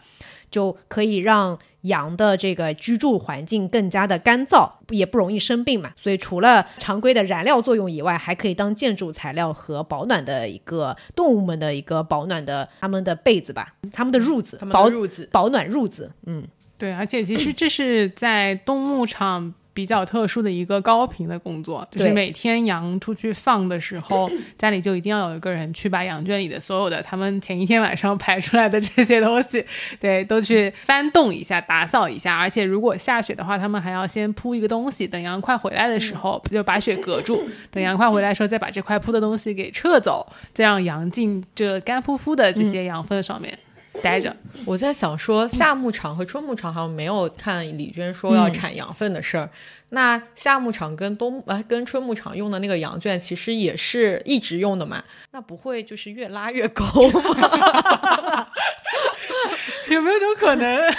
[0.50, 5.91] 就可以让羊的这个居住环境更加的干燥，也不容易生病嘛。
[5.97, 16.43] 所以除了常规的燃料作用以外，还可以当建筑材料和保暖的一个动物们的一个保暖的它们的被子吧，它们的褥子，他们保的褥子，保暖褥子，嗯。
[16.80, 29.63] 对，而且其实这是在冬牧场比较特殊的一个高频的工作，就是每天羊出去放的时候，家里就一定要有一个人去把羊圈里的所有的他们前一天晚上排出来的这些东西，
[30.00, 32.36] 对，都去翻动一下、打扫一下。
[32.36, 43.56] 而且如果下雪的话，他们还要先铺一个东西，等羊快回来的时候就把雪隔住，等羊快回来的时候再把这块铺的东西给撤走，再让羊进这干扑扑的这些羊粪上面。
[44.02, 49.50] 待着，我在想说，夏牧场和春牧场好像没有看李娟说要产羊粪的事儿。
[49.92, 55.04] 那夏牧场跟冬呃跟春牧场用的那个羊圈，其实也是一直用的嘛？
[55.32, 57.22] 那不会就是越拉越高吗？
[59.90, 60.94] 有没有种可能？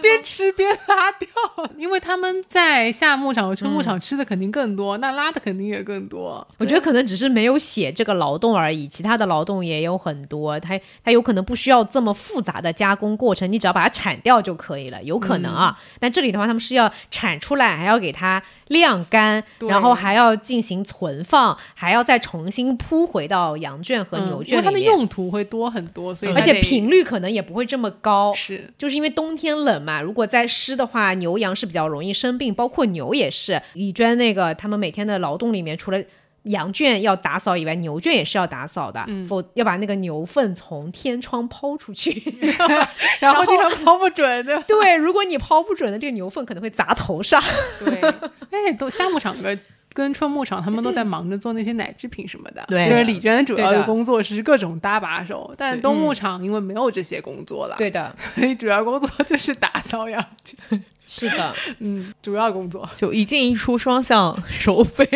[0.00, 1.28] 边吃边拉掉，
[1.76, 6.46] 因为他们在夏牧场和春牧场吃的肯定更多，那拉的肯定也更多。
[6.58, 15.78] 我觉得可能只是没有写这个劳动而已，其他的劳动也有很多，它它有可能不需要这么复杂的加工过程，你只要把它铲掉就可以了，有可能啊。
[15.98, 28.32] 但这里的话，他们是要铲出来，还要给它晾干，然后还要进行存放，还要再重新铺回到羊圈和牛嗯因为它的用途会多很多，所以而且频率可能也不会这么高。
[28.32, 28.72] 是。
[28.78, 33.60] 就是因为冬天冷嘛，如果再湿的话，牛羊是比较容易生病，包括牛也是。
[33.74, 36.02] 李娟那个他们每天的劳动里面，除了
[36.44, 42.22] 羊圈要打扫以外，牛圈也是要打扫的，否要把那个牛粪从天窗抛出去。
[43.20, 44.62] 然后经常抛不准的。
[44.66, 47.42] 对，如果你抛不准的，这个牛粪可能会砸头上。
[47.80, 48.00] 对，
[48.50, 49.58] 哎，都夏牧场跟
[49.92, 52.64] 跟春牧场，他们都在忙着做那些奶制品什么的。
[52.68, 60.84] 对就是李娟主要的的工作是各种搭把手，但对冬牧场因为没有这些工作了，，对的，所以主要工作就是打扫羊圈。
[61.10, 62.86] 是的，嗯，主要工作。
[62.94, 65.08] 就一进一出，双向收费，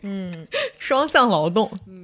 [0.00, 0.46] 嗯，
[0.80, 2.03] 双向劳动，嗯。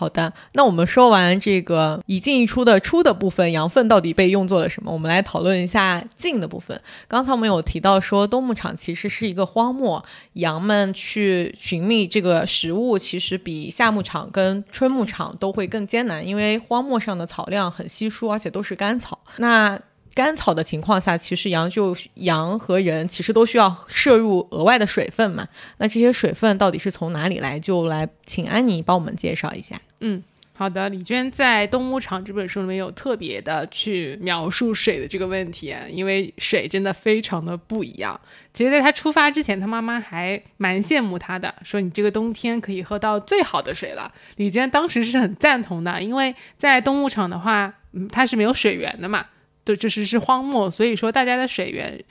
[0.00, 4.90] 好的，那我们说完这个一进一出的出的部分，羊粪到底被用作了什么？
[4.90, 6.80] 我们来讨论一下进的部分。
[7.06, 19.18] 刚才我们有提到说，冬牧场其实是一个荒漠，羊们去寻觅这个食物，其实比夏牧场跟春牧场都会更艰难，因为荒漠上的草量很稀疏，而且都是干草。
[19.36, 19.78] 那
[20.14, 25.46] 干草的情况下，其实羊就羊和人其实都需要摄入额外的水分嘛。
[25.76, 27.60] 那这些水分到底是从哪里来？
[27.60, 29.78] 就来请安妮帮我们介绍一下。
[30.00, 38.18] 嗯，好的，李娟在《动牧场》这本书里面有特别的去描述水的这个问题，因为水真的非常的不一样。
[38.52, 44.12] 其实，在他出发之前，他妈妈还蛮羡慕他的，说你这个冬天可以喝到最好的水了。
[44.36, 49.26] 李娟当时是很赞同的，因为在动牧场的话，嗯，它是没有水源的嘛，
[49.64, 52.02] 对，就是是荒漠，所以说大家的水源。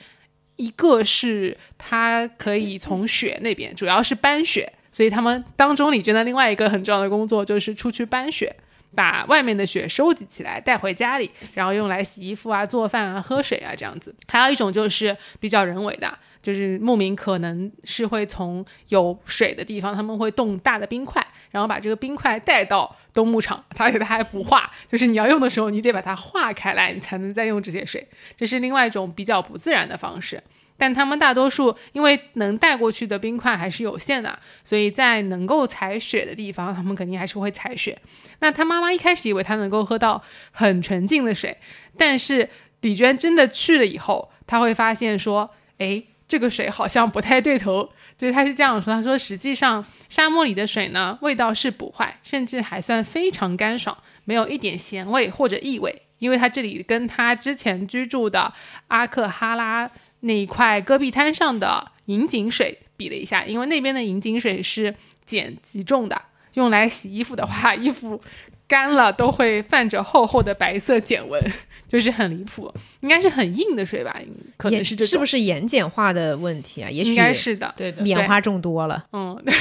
[0.56, 8.54] 一个是它可以从雪那边，主要是搬雪，所以他们当中李娟的另外一个很重要的工作就是出去搬雪，
[8.94, 14.14] 把外面的雪收集起来带回家里，然后用来洗衣服啊、做饭啊、喝水啊这样子。
[14.28, 28.04] 还有一种就是比较人为的，就是牧民可能是会从有水的地方，他们会冻大的冰块，然后把这个冰块带到冬牧场，而且它还不化，就是你要用的时候，你得把它化开来，你才能再用这些水。
[28.36, 30.42] 这是另外一种比较不自然的方式。
[30.80, 38.00] 但他们大多数因为能带过去的冰块还是有限的，所以在能够采雪的地方，他们肯定还是会采雪。
[38.38, 41.54] 那他妈妈一开始以为他能够喝到很纯净的水，
[41.98, 42.48] 但是
[42.80, 47.90] 李娟真的去了以后，他会发现说，诶，这个水好像不太对头。
[48.18, 56.02] 所以他是这样说，他说实际上沙漠里的水呢，味道是不坏，甚至还算非常干爽，没有一点咸味或者异味。
[56.18, 58.52] 因为他这里跟他之前居住的
[58.88, 64.94] 阿克哈拉那一块戈壁滩上的银井水比了一下，因为那边的银井水是
[65.26, 66.20] 碱极重的，
[66.54, 68.20] 用来洗衣服的话，衣服
[68.68, 71.42] 干了都会泛着厚厚的白色碱纹，
[71.88, 72.72] 就是很离谱。
[73.00, 74.14] 应该是很硬的水吧？
[74.56, 76.90] 可能是是不是盐碱化的问题啊？
[76.90, 77.72] 也许应该是的。
[77.76, 79.04] 对的，棉花种多了。
[79.12, 79.42] 嗯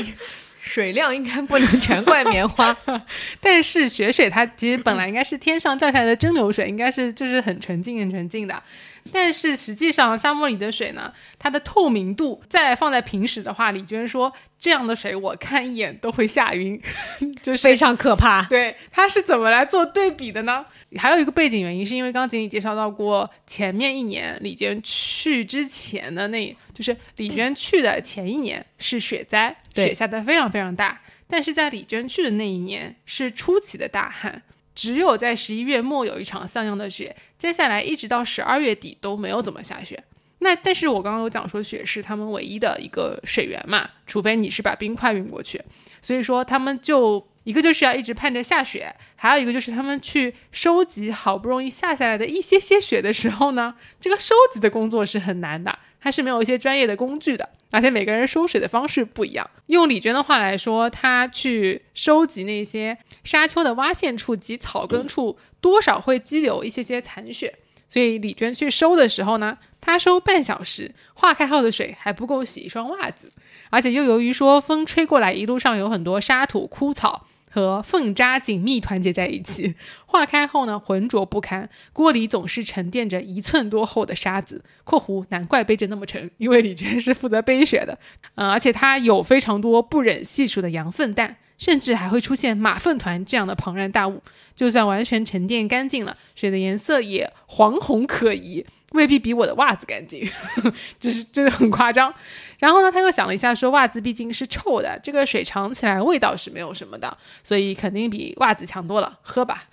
[0.70, 2.76] 水量应该不能全怪棉花。
[3.40, 8.62] 但是雪水它其实本来应该是天上掉下来的蒸馏水，应该是就是很纯净、很纯净的。
[9.10, 16.80] 但是实际上沙漠里的水呢，它的透明度再放在平时的话，李娟说这样的水我看一眼都会吓晕，
[17.42, 18.42] 就是非常可怕。
[18.42, 20.64] 对，它是怎么来做对比的呢？
[20.98, 34.42] 还有一个背景原因，是因为刚刚锦鲤介绍到过，前面一年李娟去之前的那，就是李娟去的前一年是雪灾，雪下的非常非常大，但是在李娟去的那一年是出奇的大旱，
[34.74, 40.02] 只有在十一月末有一场像样的雪，接下来一直到十二月底都没有怎么下雪。
[40.42, 45.62] 那但是我刚刚有讲说雪是他们唯一的一个水源嘛，除非你是把冰块运过去，
[46.00, 59.50] 所以说他们就一个就是要一直盼着下雪，还有一个就是他们去收集好不容易下下来的一些些雪的时候呢，这个收集的工作是很难的，它是没有一些专业的工具的，而且每个人收水的方式不一样。
[59.66, 67.52] 用李娟的话来说，她去收集那些沙丘的洼陷处及草根处，多少会积留一些些残雪。
[67.88, 73.32] 所以李娟去收的时候呢，她收半小时，化开后的水还不够洗一双袜子，
[73.70, 79.74] 而且又由于说风吹过来，一路上有很多沙土、枯草和粪渣紧密团结在一起，
[80.06, 84.64] 化开后呢浑浊不堪，锅里总是沉淀着一寸多厚的沙子。
[84.84, 87.98] （括弧难怪背着那么沉，因为李娟是负责背雪的。）
[88.36, 91.36] 嗯，而且它有非常多不忍细数的羊粪蛋。
[91.58, 94.22] 甚至还会出现马粪团这样的庞然大物，
[94.56, 100.28] 就算完全沉淀干净了，水的颜色也黄红可疑，未必比我的袜子干净，
[100.98, 102.12] 这是真的很夸张。
[102.58, 109.64] 然后呢，他又想了一下，说袜子毕竟是臭的，这个水尝起来味道是没有什么的，所以肯定比袜子强多了，喝吧，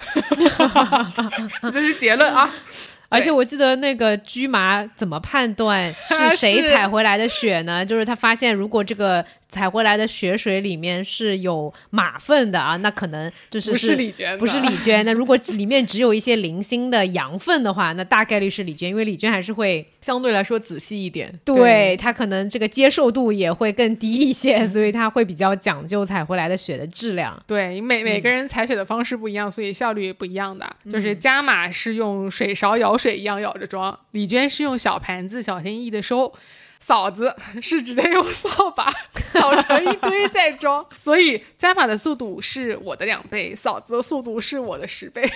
[1.74, 2.50] 这是结论啊。
[3.10, 7.86] 而且我记得那个驹麻怎么判断是谁踩回来的血呢？
[7.86, 15.06] 就是他发现，如果这个采回来的雪水里面是有马粪的啊，那可能就是不是李娟，不是李娟。
[15.06, 27.42] 那如果里面只有一些零星的羊粪的话，那大概率是李娟，因为李娟还是会相对来说仔细一点，对她可能这个接受度也会更低一些， 所以她会比较讲究采回来的雪的质量。
[27.48, 30.68] 对，每每个人采雪的方式不一样，所以效率也不一样的。
[30.92, 36.34] 就是加码是用水勺舀水一样舀着装，李娟是用小盘子小心翼翼的收。
[36.80, 38.90] 嫂子 是直接用扫把
[39.34, 45.28] 扫成一堆再装，所以加码的速度是我的两倍，嫂子的速度是我的十倍。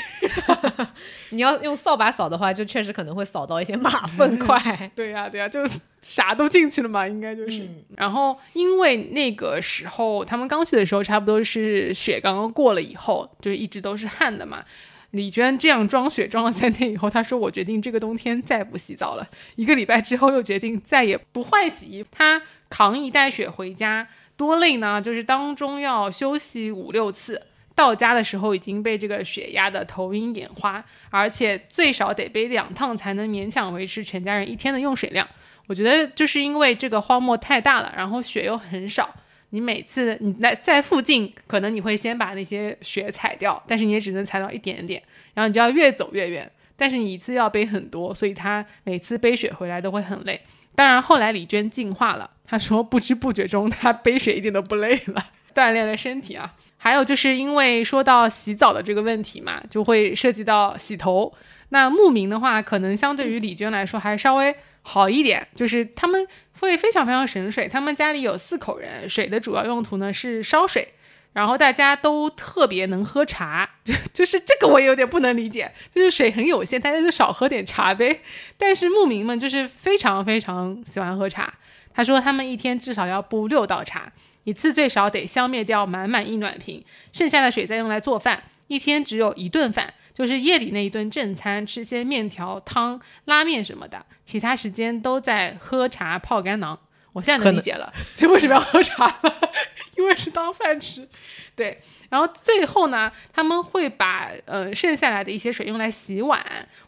[1.30, 4.92] 你要用扫把扫的话，就确实可能会扫到一些马粪块。
[4.96, 5.62] 对呀，对呀，就
[6.00, 7.68] 啥都进去了嘛，应该就是。
[7.98, 14.64] 然后因为那个时候他们刚去的时候，差不多是雪刚刚过了以后，就一直都是旱的嘛。
[15.12, 22.06] 李娟这样装雪装了三天以后，她说：“我决定这个冬天再不洗澡了。”一个礼拜之后又决定再也不换洗衣。
[22.10, 24.08] 她扛一袋雪回家，
[24.38, 25.02] 多累呢？
[25.02, 27.42] 就是当中要休息五六次，
[27.76, 35.28] 到家的时候已经被这个雪压得头晕眼花，而且最少得背两趟才能勉强维持全家人一天的用水量。
[35.68, 39.14] 我觉得就是因为这个荒漠太大了，然后雪又很少。
[39.52, 45.02] 你每次你在在附近，可能你会先把那些雪踩掉，但是你也只能踩到一点点，
[45.34, 46.50] 然后你就要越走越远。
[46.78, 50.42] 但是你一次要背很多，所以他每次背雪回来都会很累。
[50.74, 55.24] 当然后来李娟进化了，她说不知不觉中她背雪一点都不累了，
[55.54, 56.56] 锻炼了身体啊。
[56.78, 61.32] 还有就是因为说到洗澡的这个问题嘛，就会涉及到洗头。
[61.70, 66.26] 那牧民的话，可能相对于李娟来说还稍微好一点，就是他们。
[66.62, 70.94] 会非常非常省水，他们家里有四口人，水的主要用途呢是烧水，
[71.34, 78.22] 然后大家都特别能喝茶，就就是这个我有点不能理解，就是水很有限，大家就少喝点茶呗。
[78.60, 81.52] 但是牧民们就是非常非常喜欢喝茶，
[81.92, 89.96] 他说他们一天至少要布六道茶，一次最少得消灭掉满满一暖瓶，剩下的水再用来做饭，一天只有一顿饭。
[90.14, 96.78] 就是夜里那一顿正餐，吃些面条、汤、拉面什么的，其他时间都在喝茶、泡干囊。
[97.14, 99.52] 我现在能理解了， 就为什么要喝茶了，
[99.98, 101.06] 因为是当饭吃。
[101.54, 101.78] 对，
[102.10, 106.42] 然后最后呢，他们会把呃剩下来的一些水用来洗碗，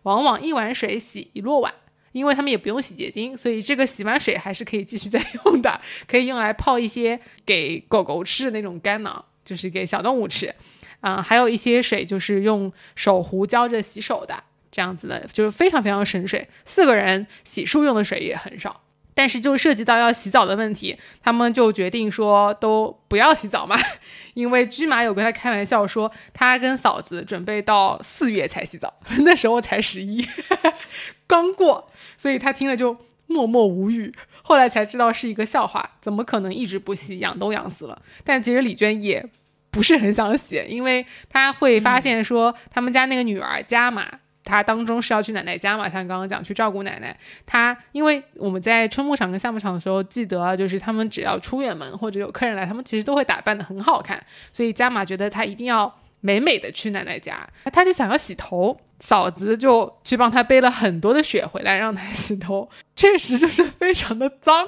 [0.04, 1.74] 往往一碗水洗一摞碗，
[2.14, 10.56] 因为他们也不用洗洁精，所以这个洗碗水还是可以继续再用的，可以用来泡一些给狗狗吃的那种干囊，就是给小动物吃。
[11.04, 14.42] 啊，还有一些水就是用手壶浇着洗手的，
[14.72, 16.48] 这样子的，就是非常非常省水。
[16.64, 18.82] 四个人洗漱用的水也很少，
[19.14, 23.78] 但是就涉及到要洗澡的问题，他们就决定说都不要洗澡嘛。
[24.34, 28.94] 因为驹马有跟他开玩笑说，他跟嫂子准备到四月才洗澡，
[29.26, 30.26] 那时候才十一，
[31.28, 32.98] 刚过，所以他听了就
[33.28, 34.14] 默默无语。
[34.42, 38.02] 后来才知道是一个笑话，怎么可能一直不洗，养都养死了。
[38.24, 39.30] 但其实李娟也。
[39.74, 44.08] 不是很想写， 因为他会发现说，他们家那个女儿加玛，
[44.46, 47.18] 她当中是要去奶奶家嘛，像刚刚讲去照顾奶奶。
[47.46, 64.68] 她因为我们在春牧场跟夏牧场的时候，记得就是他们只要出远门或者有客人来，他们其实都会打扮的很好看，所以加玛觉得她一定要美美的去奶奶家，他就想要洗头，嫂子就去帮他背了很多的雪回来让他洗头，确实就是非常的脏。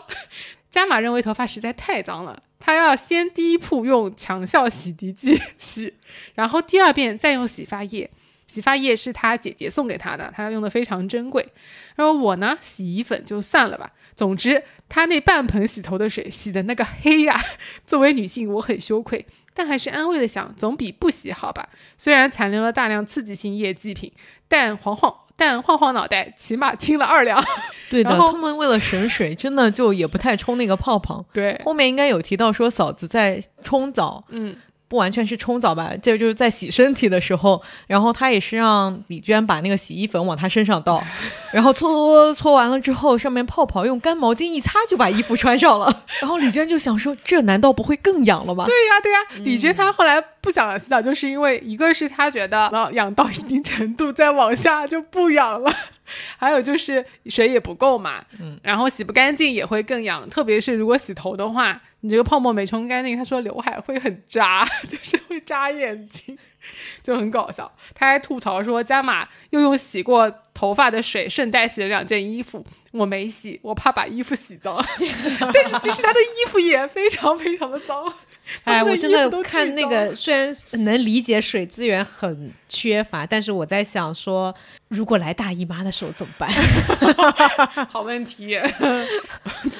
[0.70, 5.93] 加玛认为头发实在太脏了，他要先第一步用强效洗涤剂 洗，
[6.34, 8.09] 然后第二遍再用洗发液。
[8.47, 11.47] 洗发液是他姐姐送给他的，他用的非常珍贵。
[11.95, 13.91] 然后我呢，洗衣粉就算了吧。
[14.16, 17.39] 总之，他那半盆洗头的水洗的那个黑呀，
[17.86, 21.70] 作为女性我很羞愧，但还是安慰的想，总比不洗好吧。
[21.99, 24.11] 虽然残留了大量刺激性液剂品，
[24.47, 27.43] 但黄黄但晃晃脑袋，起码轻了二两。
[27.89, 31.23] 对的，他们为了省水，真的就也不太冲那个泡泡。
[31.31, 34.55] 对，后面应该有提到说，嫂子在冲澡，嗯，
[34.88, 41.03] 不完全是冲澡吧，这就是在洗身体的时候，然后他也是让李娟把那个洗衣粉往他身上倒，
[41.51, 48.65] 然后搓搓搓完了之后，上面泡泡用干毛巾一擦就把衣服穿上了， 然后李娟就想说，这难道不会更痒了吗？
[48.65, 49.17] 对呀，对呀。
[49.43, 55.73] 李娟她后来不想洗澡，就是因为一个是她觉得呃痒到一定程度，再往下就不痒了，
[56.38, 66.38] 还有就是水也不够嘛，嗯，然后洗不干净也会更痒，特别是如果洗头的话，你这个泡沫没冲干净，他说刘海会很扎， 就是会扎眼睛。
[67.03, 74.84] 就很搞笑，他还吐槽说加码又用洗过头发的水顺带洗了两件衣服，我没洗，我怕把衣服洗脏。
[75.53, 78.11] 但是其实他的衣服也非常非常的脏。
[78.63, 84.53] 哎，我真的都看那个，虽然能理解水资源很缺乏，但是我在想说，
[84.89, 86.47] 如果来大姨妈的时候怎么办？
[87.89, 88.55] 好问题，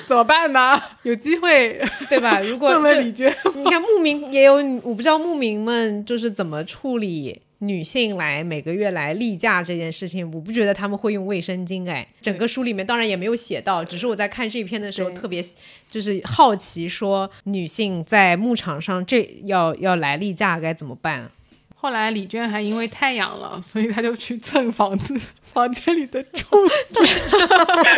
[0.07, 0.81] 怎么办呢？
[1.03, 1.79] 有机会
[2.09, 2.39] 对吧？
[2.39, 3.31] 如果问李娟。
[3.53, 11.89] 你看牧民也有，我不知道牧民们就是怎么处理女性来每个月来例假这件事情，我不觉得他们会用卫生巾。
[11.89, 15.43] 哎，整个书里面当然也没有写到，只是我在看这一篇的时候特别
[15.89, 21.32] 就是好奇，说女性在牧场上这要要来例假该怎么办？
[21.78, 26.99] 后来李娟还因为太痒了，所以她就去蹭房子房间里的柱子，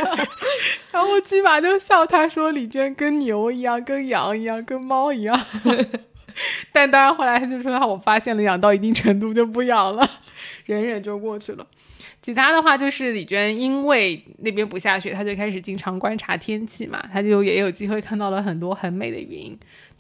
[0.91, 5.45] 然后鸡马就笑她说李娟跟牛一样，跟羊一样，跟猫一样。
[6.71, 10.09] 但当然后来他就说我发现了养到一定程度就不养了，
[10.65, 11.65] 忍忍就过去了。
[12.21, 19.57] 其他的话就是李娟，因为那边不下雪，她就开始经常观察天气嘛，她就也有机会看到了很多很美的云。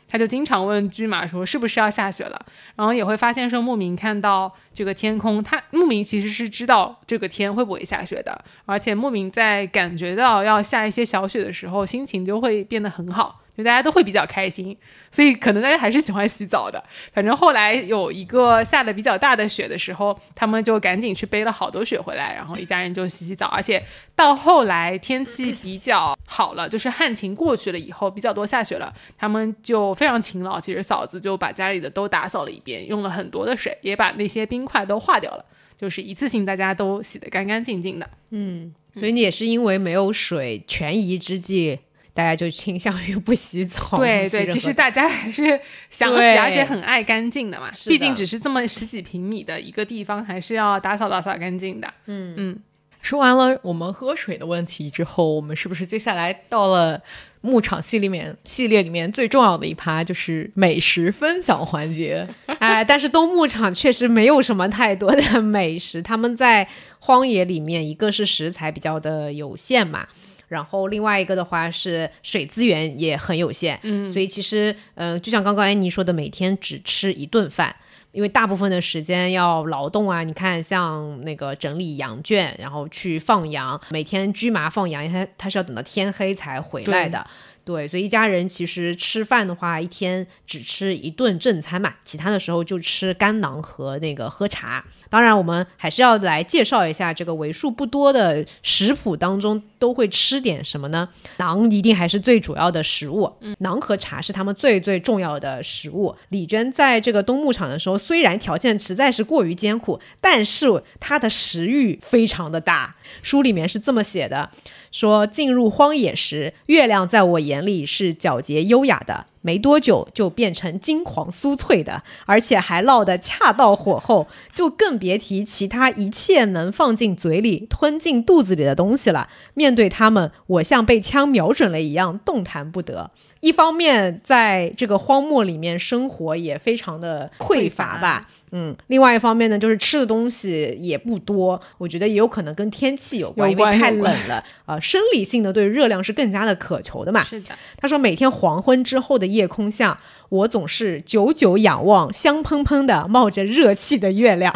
[0.09, 14.77] 她就经常问驹马说是不是要下雪了，然后也会发现说牧民看到这个天空，他牧民其实是知道这个天会不会下雪的，而且牧民在感觉到要下一些小雪的时候，心情就会变得很好，就大家都会比较开心，
[15.09, 16.81] 所以可能大家还是喜欢洗澡的。
[17.11, 23.83] 反正后来有一个下的比较大的雪的时候，他们就赶紧去背了好多雪回来，然后一家人就洗洗澡，而且
[24.15, 30.59] 到后来天气比较好了，就是旱情过去了以后，比较多下雪了，他们就非常勤劳。
[30.59, 35.43] 其实嫂子就把家里的都打扫了一遍，用了很多的水，也把那些冰块都化掉了，
[35.75, 38.07] 就是一次性大家都洗得干干净净的。
[38.29, 41.79] 嗯所以你也是因为没有水，权宜之计，
[42.17, 43.99] 大家就倾向于不洗澡。
[43.99, 45.59] 对对，其实大家还是
[45.91, 47.69] 想洗，而且很爱干净的嘛。
[47.69, 51.87] 的毕竟只是这么十几平米的一个地方，还是要打扫打扫干净的。
[52.07, 52.59] 嗯嗯，
[53.01, 56.99] 说完了我们喝水的问题之后，我们是不是接下来到了
[57.41, 62.27] 牧场系里面系列里面最重要的一趴，就是美食分享环节？
[62.57, 70.07] 哎，但是东牧场确实没有什么太多的 美食，他们在荒野里面，一个是食材比较的有限嘛。
[70.47, 77.75] 然后另外一个的话是水资源也很有限，嗯，所以其实，嗯、就像刚刚安妮说的，每天只吃一顿饭，
[78.11, 80.23] 因为大部分的时间要劳动啊。
[80.23, 87.27] 你看，像那个整理羊圈，然后去放羊，每天驹麻放羊，它它是要等到天黑才回来的。
[87.67, 94.85] 对，所以一家人其实吃饭的话，一天只吃一顿正餐嘛，其他的时候就吃干囊和那个喝茶。
[95.09, 101.09] 当然，我们还是要来介绍一下这个为数不多的食谱当中都会吃点什么呢？
[101.37, 106.15] 馕一定还是最主要的食物，馕和茶是他们最最重要的食物。
[106.29, 110.67] 李娟在这个东牧场的时候，虽然条件实在是过于艰苦，但是
[111.01, 112.95] 她的食欲非常的大。
[113.21, 114.49] 书里面是这么写的。
[114.97, 124.25] 说进入荒野时，月亮在我眼里是皎洁优雅的，没多久就变成金黄酥脆的，而且还烙得恰到火候，
[124.55, 129.29] 就更别提其他一切能放进嘴里、吞进肚子里的东西了。
[129.53, 133.11] 面对它们，我像被枪瞄准了一样，动弹不得。
[133.41, 138.27] 一方面在这个荒漠里面生活也非常的匮乏吧。
[138.51, 147.21] 嗯，另外一方面呢，就是吃的东西也不多，我觉得也有可能跟天气有关，有关因为太冷了啊、生理性的对热量是更加的渴求的嘛。
[147.23, 154.53] 是的，他说，每天黄昏之后的夜空下，我总是久久仰望香喷喷的冒着热气的月亮，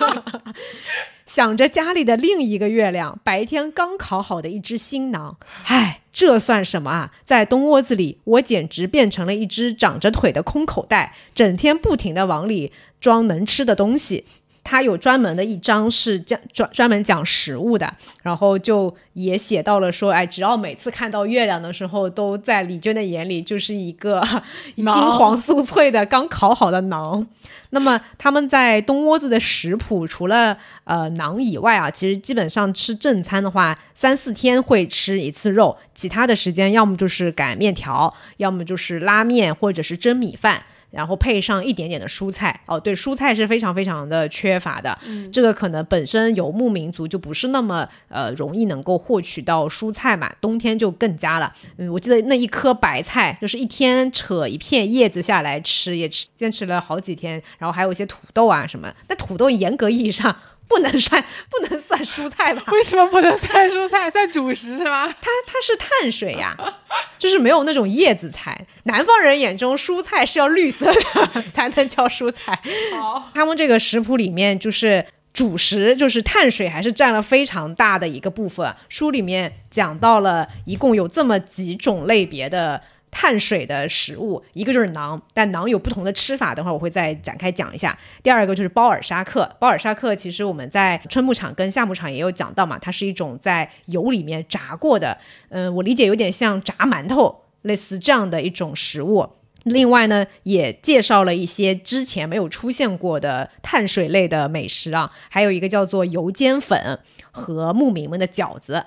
[1.26, 5.34] 想着家里的另一个月亮，白天刚烤好的一只新馕。
[5.66, 7.12] 唉，这算什么啊？
[7.24, 14.24] 在冬窝子里，我简直变成了一只长着腿的空口袋，整天不停的往里装能吃的东西。
[14.62, 17.92] 他有专门的一章是讲专专门讲食物的，
[18.22, 24.22] 然后就也写到了说，哎，只要每次看到月亮的时候，都在李娟的眼里就是一个
[24.76, 27.26] 金黄酥脆的刚烤好的馕。
[27.70, 40.64] 那么他们在东窝子的食谱，除了呃馕以外啊，其实基本上吃正餐的话，三四天会吃一次肉，其他的时间要么就是擀面条，要么就是拉面或者是蒸米饭。
[40.90, 44.98] 然后配上一点点的蔬菜哦，对，蔬菜是非常非常的缺乏的。
[45.06, 51.52] 嗯，这个可能本身游牧民族就不是那么呃容易能够获取到蔬菜嘛，冬天就更加了。
[51.76, 57.40] 嗯，我记得那一颗白菜就是一天扯一片叶子下来吃，也吃坚持了好几天。
[57.58, 60.34] 然后还有一些土豆啊什么，那土豆严格意义上
[60.70, 62.62] 不能算 不能算蔬菜吧？
[62.72, 65.06] 为什么不能算蔬菜， 算主食是吗？
[65.20, 66.56] 它它是碳水呀，
[67.18, 68.66] 就是没有那种叶子菜。
[68.84, 72.58] 南方人眼中蔬菜是要绿色的才能叫蔬菜。
[72.94, 75.04] 好，他们这个食谱里面就是。
[75.32, 78.74] 主食就是碳水，还是占了非常大的一个部分。
[78.88, 87.98] 书里面讲到了，一共有这么几种类别的碳水的食物，一个就是馕，但馕有不同的吃法，等会儿我会再展开讲一下。
[88.22, 99.28] 第二个就是包尔沙克，包尔沙克其实我们在春牧场跟夏牧场也有讲到嘛，它是一种在油里面炸过的，嗯，我理解有点像炸馒头，类似这样的一种食物。
[99.64, 106.98] 另外呢，也介绍了一些之前没有出现过的碳水类的美食啊，还有一个叫做油煎粉
[107.30, 108.86] 和牧民们的饺子，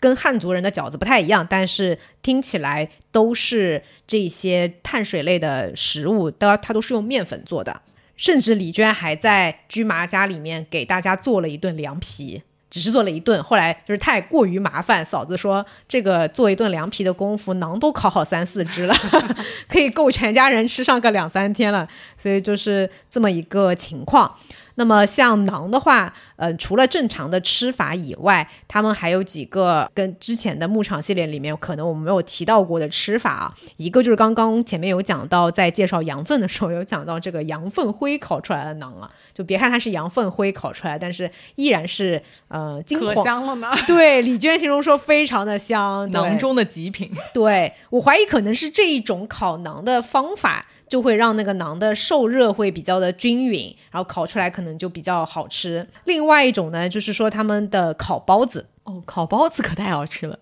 [0.00, 7.82] 跟汉族人的饺子不太一样，但是听起来都是这些碳水类的食物，都它都是用面粉做的。
[8.16, 18.94] 甚至李娟还在居麻家里面给大家做了一顿凉皮，只是做了一顿，后来就是太过于麻烦，嫂子说这个做一顿凉皮的功夫，馕都烤好三四只了，
[19.68, 21.88] 可以够全家人吃上个两三天了，
[22.20, 24.36] 所以就是这么一个情况。
[24.78, 33.54] 那么像馕的话，呃，除了正常的吃法以外，他们还有几个跟之前的牧场系列里面可能我们没有提到过的吃法啊。
[33.76, 43.18] 一个就是刚刚前面有讲到，在介绍羊粪的时候有讲到这个羊粪灰烤出来的馕啊，就别看它是羊粪灰烤出来，但是依然是呃金可。
[43.18, 43.68] 香了呢。
[43.84, 47.10] 对，李娟形容说非常的香，对囊中的极品。
[47.34, 55.86] 对我怀疑可能是这一种烤馕的方法，就会让那个馕的受热会比较的均匀，然后烤出来可能就比较好吃。
[56.04, 60.38] 另外一种呢，就是说他们的烤包子，哦，烤包子可太好吃了。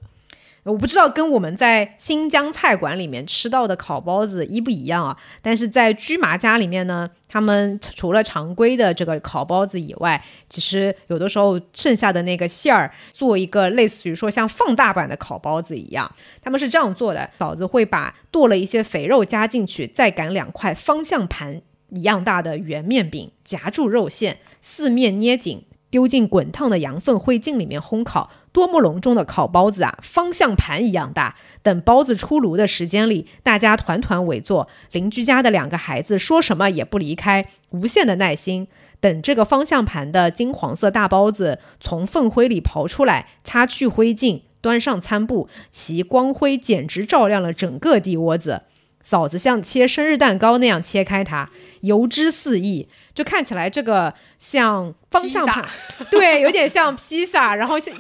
[0.73, 5.17] 我不知道跟我们在新疆菜馆里面吃到的烤包子一不一样啊？
[5.41, 16.11] 但是在居麻家里面呢，他们除了常规的这个烤包子以外，其实有的时候剩下的那个馅儿，做一个类似于说像放大版的烤包子一样，
[16.43, 25.63] 他们是这样做的：嫂子会把剁了一些肥肉加进去，再擀两块方向盘一样大的圆面饼，夹住肉馅，四面捏紧，
[25.97, 28.31] 丢进滚烫的羊粪灰烬里面烘烤。
[28.53, 31.37] 多么隆重的烤包子啊，方向盘一样大。
[31.63, 38.69] 等包子出炉的时间里，大家团团围坐，邻居家的两个孩子说什么也不离开，无限的耐心
[39.01, 48.65] 等这个方向盘的金黄色大包子从粪灰里刨出来，擦去灰烬，端上餐布，其光辉简直照亮了整个地窝子。
[49.03, 51.49] 嫂子像切生日蛋糕那样切开它，
[51.87, 55.65] 油脂四溢，就看起来这个像方向盘，
[56.11, 57.95] 对，有点像披萨，然后像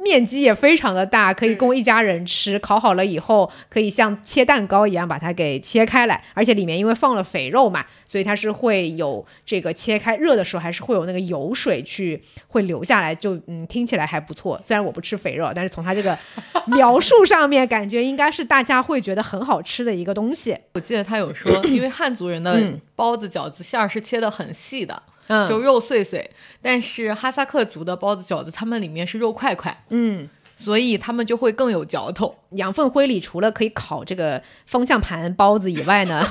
[0.00, 2.58] 面积也非常的大，可以供一家人吃。
[2.58, 14.60] 烤好了以后，可以像切蛋糕一样把它给切开来，而且里面因为放了肥肉嘛，所以它是会有这个切开热的时候还是会有那个油水去会流下来，就嗯听起来还不错。
[14.64, 16.18] 虽然我不吃肥肉，但是从它这个
[16.66, 20.56] 描述上面，感觉应该是大家会觉得很好吃的一个东西。
[20.74, 26.30] 我记得他有说， 因为汉族人的嗯包子、饺子馅儿是切的很细的，嗯就肉碎碎，
[26.62, 30.28] 但是哈萨克族的包子、饺子，他们里面是肉块块，嗯。
[30.60, 32.34] 所以他们就会更有嚼头。
[32.50, 36.26] 羊粪灰里除了可以烤这个方向盘包子以外呢，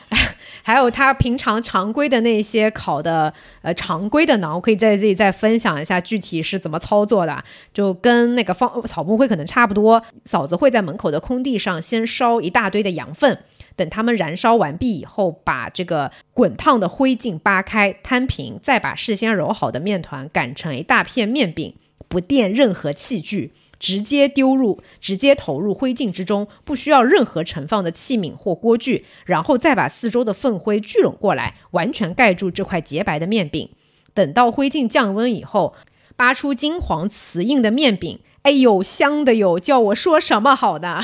[0.64, 3.30] 还有他平常常规的那些烤的
[3.60, 10.02] 呃常规的馕，我可以在这里再分享一下具体是怎么操作的，就跟那个方草木灰可能差不多。
[10.24, 13.38] 嫂子会在门口的空地上先烧一大堆的羊粪。
[13.76, 21.74] 等它们燃烧完毕以后，把这个滚烫的灰烬扒开摊平，再把事先揉好的面团擀成一大片面饼，
[22.08, 33.68] 不垫任何器具，直接丢入，直接投入灰烬之中，不需要任何盛放的器皿或锅具，然后再把四周的粪灰聚拢过来，完全盖住这块洁白的面饼。
[34.14, 35.74] 等到灰烬降温以后，
[36.16, 39.60] 扒出金黄瓷硬的面饼，哎呦，香的哟！
[39.60, 41.02] 叫我说什么好呢？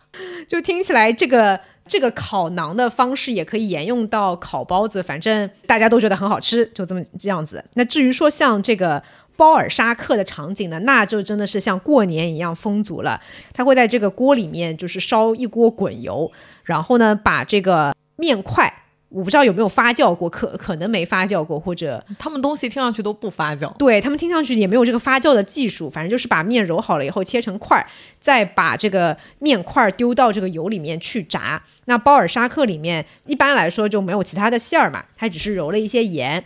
[0.46, 1.60] 就听起来这个。
[1.90, 7.64] 这个烤馕的方式也可以沿用到烤包子，反正大家都觉得很好吃，就这么这样子。
[7.74, 9.02] 那至于说像这个
[9.36, 13.20] 包尔沙克的场景呢，那就真的是像过年一样丰足了。
[13.52, 16.30] 他会在这个锅里面就是烧一锅滚油，
[16.62, 18.72] 然后呢把这个面块。
[19.10, 23.70] 我不知道有没有发酵过，可可能没发酵过，或者他们东西听上去都不发酵。
[23.76, 27.84] 对他们听上去也没有这个发酵的技术，反正就是把面揉好了以后切成块儿，
[28.20, 31.60] 再把这个面块儿丢到这个油里面去炸。
[31.86, 36.44] 那包尔沙克里面一般来说就没有其他的馅儿嘛，它只是揉了一些盐。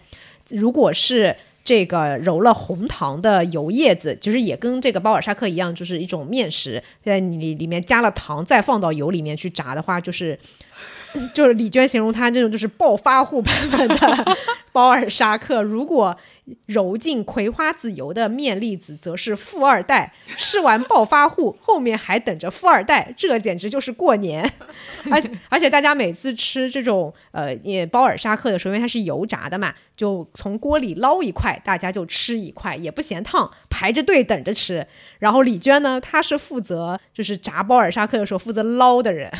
[0.48, 10.38] 如果是这个揉了红糖的油叶子，就是也跟这个包尔沙克一样，就是一种面食，在你里面加了糖，再放到油里面去炸的话，就是。
[11.32, 14.36] 就是李娟形容他这种就是暴发户版本的
[14.72, 16.16] 包尔沙克，如果
[16.66, 20.12] 揉进葵花籽油的面粒子，则是富二代。
[20.36, 24.42] 吃完暴发户，后面还等着富二代，这简直就是过年。
[25.12, 34.84] 而而且大家每次吃这种呃也包尔沙克的时候，因为它是油炸的嘛，就从锅里捞一块，大家就吃一块，也不嫌烫，排着队等着吃。
[35.20, 39.30] 然后李娟呢，她是负责就是炸包尔沙克的时候负责捞的人。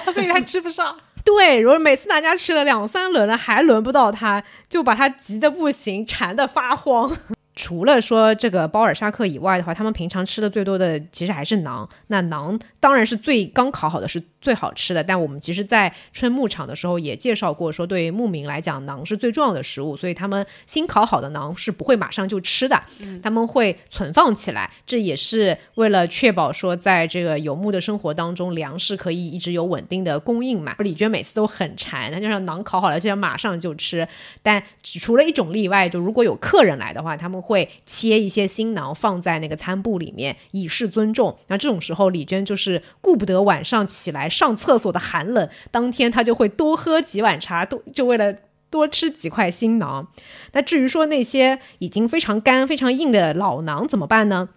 [0.12, 0.96] 所以他吃不上。
[1.24, 7.10] 对，如果每次大家吃了两三轮了，还轮不到他，就把他急得不行，馋得发慌。
[7.56, 11.88] 除了说这个包尔沙克以外的话，他们平常吃的最多的其实还是馕。
[12.08, 22.80] 那馕当然是最刚烤好的是最好吃的，但我们其实，在春牧场的时候也介绍过，说对牧民来讲，馕是最重要的食物，所以他们新烤好的馕是不会马上就吃的，
[23.22, 30.76] 他们会存放起来，这也是为了确保说在这个游牧的生活当中，粮食可以一直有稳定的供应嘛。
[30.80, 34.06] 李娟每次都很馋，她就让馕烤好了就要马上就吃，
[34.42, 37.36] 但除了一种例外，就如果有客人来的话，他们。
[37.46, 41.38] 会切一些新馕放在那个餐布里面，以示尊重。
[41.46, 48.34] 那这种时候，李娟就是顾不得晚上起来上厕所的寒冷，当天他就会多喝几碗茶，多就为了
[48.68, 50.08] 多吃几块新囊。
[50.52, 54.50] 那至于说那些已经非常干、非常硬的老囊怎么办呢？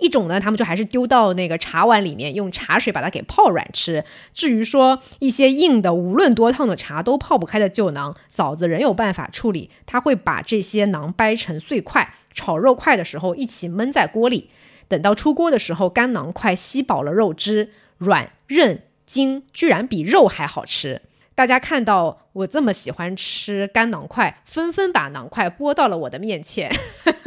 [0.00, 4.04] 一种呢，他们就还是丢到那个茶碗里面，用茶水把它给泡软吃。
[4.34, 9.70] 至于说一些硬的，无论多烫的茶都泡不开的旧囊，嫂子仍有办法处理。
[9.86, 14.50] 他会把这些囊掰成碎块，炒肉块的时候一起焖在锅里。
[14.86, 21.00] 等到出锅的时候，干囊块吸饱了肉汁，软韧筋，居然比肉还好吃。
[21.34, 26.70] 大家看到我这么喜欢吃干馕块，纷纷把馕块拨到了我的面前，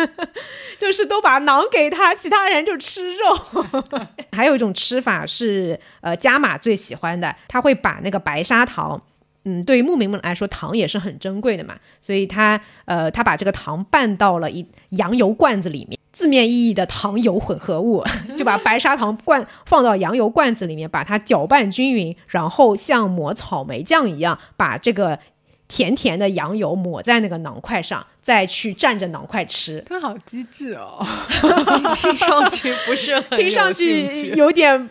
[0.80, 3.38] 就是都把馕给他，其他人就吃肉。
[4.34, 9.00] 还有一种吃法是，呃，加马最喜欢的，他会把那个白砂糖，
[9.46, 15.99] 嗯，对于牧民们来说，糖也是很珍贵的嘛，所以他，呃，他把这个糖拌到了一羊油罐子里面。
[16.20, 18.04] 字面意义的糖油混合物，
[18.38, 25.18] 就把白砂糖罐放到羊油罐子里面，把它搅拌均匀，然后像抹草莓酱一样，把这个
[25.70, 29.82] 甜甜的羊油抹在那个馕块上，再去蘸着馕块吃。
[29.88, 31.00] 他好机智哦
[31.96, 34.90] 听上去不是很听上去有点，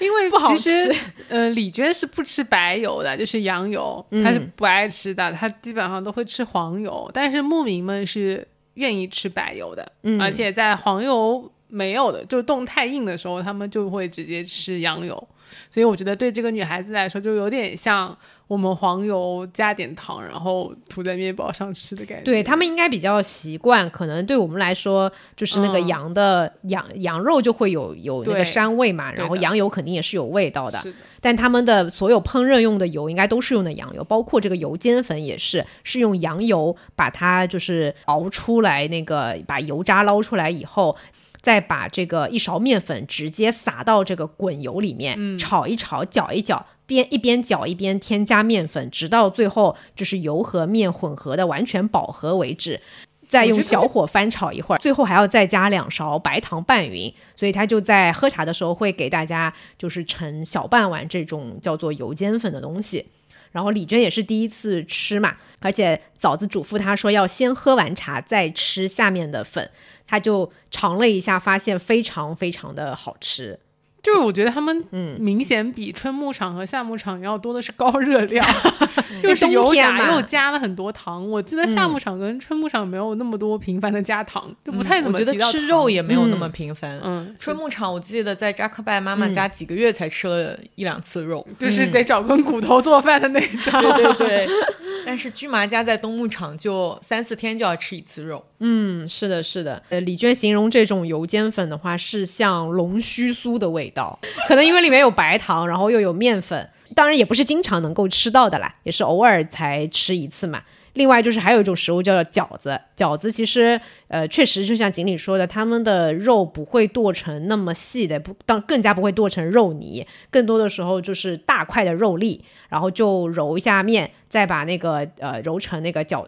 [0.00, 0.90] 因为不好吃。
[1.28, 7.10] 呃，李娟是不吃白油的，就是羊油，她是不爱吃的，她基本上都会吃黄油。
[7.12, 8.48] 但是牧民们是。
[8.78, 15.28] 愿意吃白油的，而且在黄油没有的，就冻太硬的时候，他们就会直接吃羊油。
[15.70, 18.16] 所以我觉得对这个女孩子来说，就有点像。
[18.48, 22.24] 我们黄油加点糖，然后涂在面包上吃的感觉。
[22.24, 30.80] 对他们应该比较习惯，可能对我们来说，就是那个羊的羊羊肉就会有有那个膻味嘛，然后羊油肯定也是有味道的。
[31.20, 40.96] 但他们的所有烹饪用的油应该都是用的羊油，包括这个油煎粉也是是用羊油把它就是熬出来，那个把油渣捞出来以后，
[41.42, 46.64] 再把这个一勺面粉直接撒到这个滚油里面炒一炒，搅一搅。
[46.88, 52.80] 边一边搅一边添加面粉，直到最后就是油和面混合的完全饱和为止，
[53.28, 57.12] 再用小火翻炒一会儿，最后还要再加两勺白糖拌匀。
[57.36, 63.06] 所以他就在喝茶的时候会给大家就是盛小半碗这种叫做油煎粉的东西。
[63.52, 69.70] 然后李娟也是第一次吃嘛，而且枣子嘱咐她说要先喝完茶再吃下面的粉，
[70.06, 73.60] 她就尝了一下，发现非常非常的好吃。
[74.08, 74.82] 就是我觉得他们
[75.20, 78.46] 明显比春牧场和夏牧场要多的是高热量，
[79.22, 81.28] 又是油炸又加了很多糖。
[81.28, 86.98] 我记得夏牧场跟春牧场没有那么多频繁的加糖，就不太怎么觉得吃肉也没有那么频繁。
[87.04, 93.82] 嗯，春牧场我记得在扎克拜妈妈家几个月才吃了一两次肉，就是得找根骨头做饭的那种。
[93.82, 94.48] 对对对。
[95.06, 98.44] 但是居麻家在冬牧场就三四天就要吃一次肉。
[98.60, 99.82] 嗯，是的，是的。
[99.88, 103.97] 呃，李娟形容这种油煎粉的话是像龙须酥的味道，
[104.46, 110.62] 可能因为里面有白糖，然后又有面粉，当然也不是经常能够吃到的啦，也是偶尔才吃一次嘛。
[110.94, 126.26] 另外就是还有一种食物叫做饺子，饺子其实呃确实就像锦鲤说的，他们的肉不会剁成那么细的，不当更加不会剁成肉泥，更多的时候就是大块的肉粒，然后就揉一下面，再把那个呃揉成那个饺。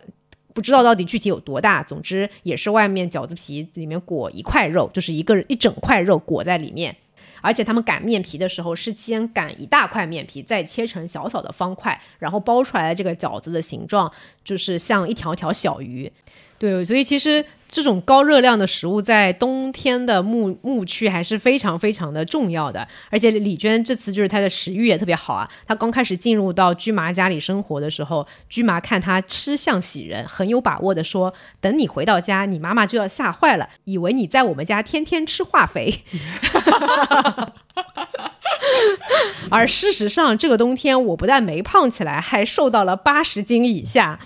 [0.53, 6.95] 不知道到底具体有多大，总之也是外面饺子皮里面裹一块肉，就是一个一整块肉裹在里面。
[7.41, 14.13] 而且他们擀面皮的时候是先擀一大块面皮，再切成小小的方块，然后包出来的这个饺子的形状
[14.45, 16.11] 就是像一条条小鱼。
[16.59, 22.87] 对，所以其实这种高热量的食物在冬天的牧牧区还是非常非常的重要的。
[23.11, 25.49] 而且李娟这次就是她的食欲也特别好啊。
[25.67, 36.03] 她刚开始进入到居麻家里生活的时候，居麻看她吃相喜人，很有把握的说：“等你回到家，你妈妈就要吓坏了，以为你在我们家天天吃化肥。
[39.51, 44.19] ”而事实上，这个冬天我不但没胖起来，还瘦到了八十斤以下。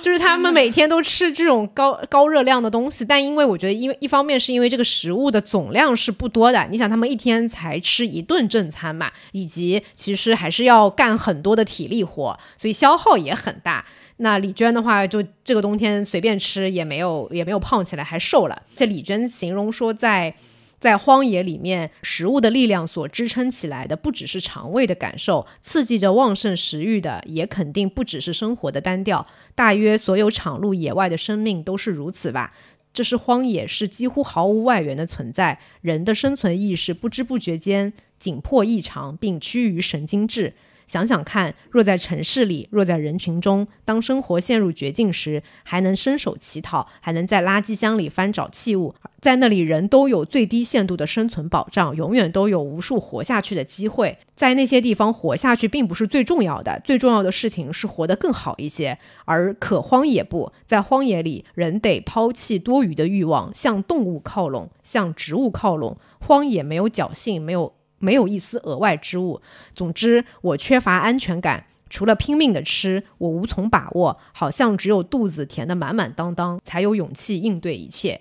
[0.00, 13.84] 就是他们每天都吃这种高高热量的东西，但因为我觉得，因为一方面是因为这个食物的总量是不多的，你想他们一天才吃一顿正餐嘛，以及其实还是要干很多的体力活，所以消耗也很大。
[14.18, 18.62] 那李娟的话，就这个冬天随便吃也没有也没有胖起来，还瘦了。
[18.74, 20.34] 这李娟形容说在。
[20.78, 29.26] 在荒野里面，食物的力量所支撑起来的，不只是肠胃的感受，刺激着旺盛食欲的，也肯定不只是生活的单调。
[29.54, 32.54] 大约所有闯入野外的生命都是如此吧。
[32.92, 35.58] 这是荒野，是几乎毫无外援的存在。
[35.80, 40.54] 人的生存意识不知不觉间紧迫异常，并趋于神经质。
[40.88, 54.18] 想想看，若在城市里，若在人群中，当生活陷入绝境时，还能伸手乞讨，还能在垃圾箱里翻找器物，在那里人都有最低限度的生存保障，永远都有无数活下去的机会。
[54.34, 58.98] 在那些地方活下去并不是最重要的，最重要的事情是活得更好一些。
[59.26, 65.98] 而可荒野不在荒野里，人得抛弃多余的欲望，向动物靠拢，向植物靠拢。
[66.18, 67.77] 荒野没有侥幸，没有。
[67.98, 69.40] 没有一丝额外之物。
[69.74, 71.64] 总之，我缺乏安全感。
[71.90, 74.18] 除了拼命的吃，我无从把握。
[74.32, 78.20] 好像只有肚子填得满满当当，才有勇气应对一切。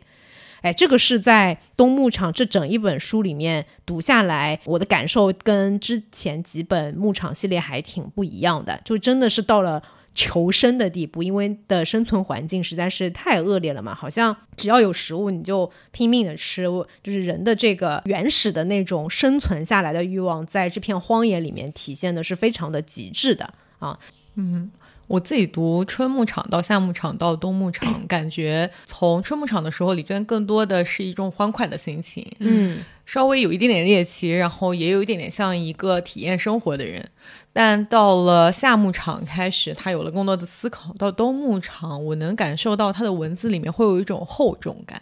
[0.62, 8.80] 哎，这个是在《东牧场》这整一本书里面读下来，我的感受跟之前几本牧场系列还挺不一样的。
[8.84, 9.84] 就真的是到了。
[10.18, 16.64] 求生的地步，因为的生存环境实在是太恶劣了嘛，好像只要有食物你就拼命的吃，
[17.04, 24.00] 就是人的这个原始的那种生存下来的欲望，在这片荒野里面体现的是非常的极致的啊。
[24.34, 24.72] 嗯，
[25.06, 37.10] 我自己读春牧场到夏牧场到冬牧场，感觉从春牧场的时候，李娟更多的是一种欢快的心情，嗯，稍微有一点点猎奇，然后也有一点点像一个体验生活的人。
[37.54, 40.94] 但到了夏牧场开始，他有了更多的思考。
[41.00, 45.02] 到冬牧场，我能感受到他的文字里面会有一种厚重感。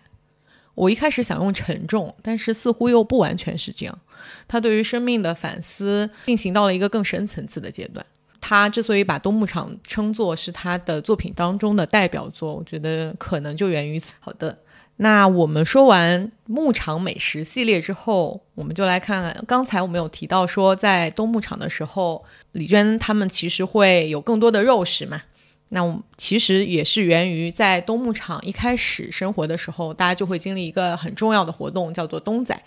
[0.75, 3.99] 我一开始想用沉重，但是似乎又不完全是这样。
[4.47, 8.05] 他对于生命的反思进行到了一个更深层次的阶段。
[8.39, 14.13] 他之所以把冬牧场称作是他的作品当中的代表作，我觉得可能就源于此。
[14.19, 14.55] 好的。
[14.97, 22.23] 那我们说完牧场美食系列之后，我们就来看看刚才我们有提到说，在冬牧场的时候，
[22.53, 25.21] 李娟他们其实会有更多的肉食嘛。
[25.69, 32.63] 那我其实也是源于在冬牧场一开始生活的时候，大家就会经历一个很重要的活动，叫做冬宰。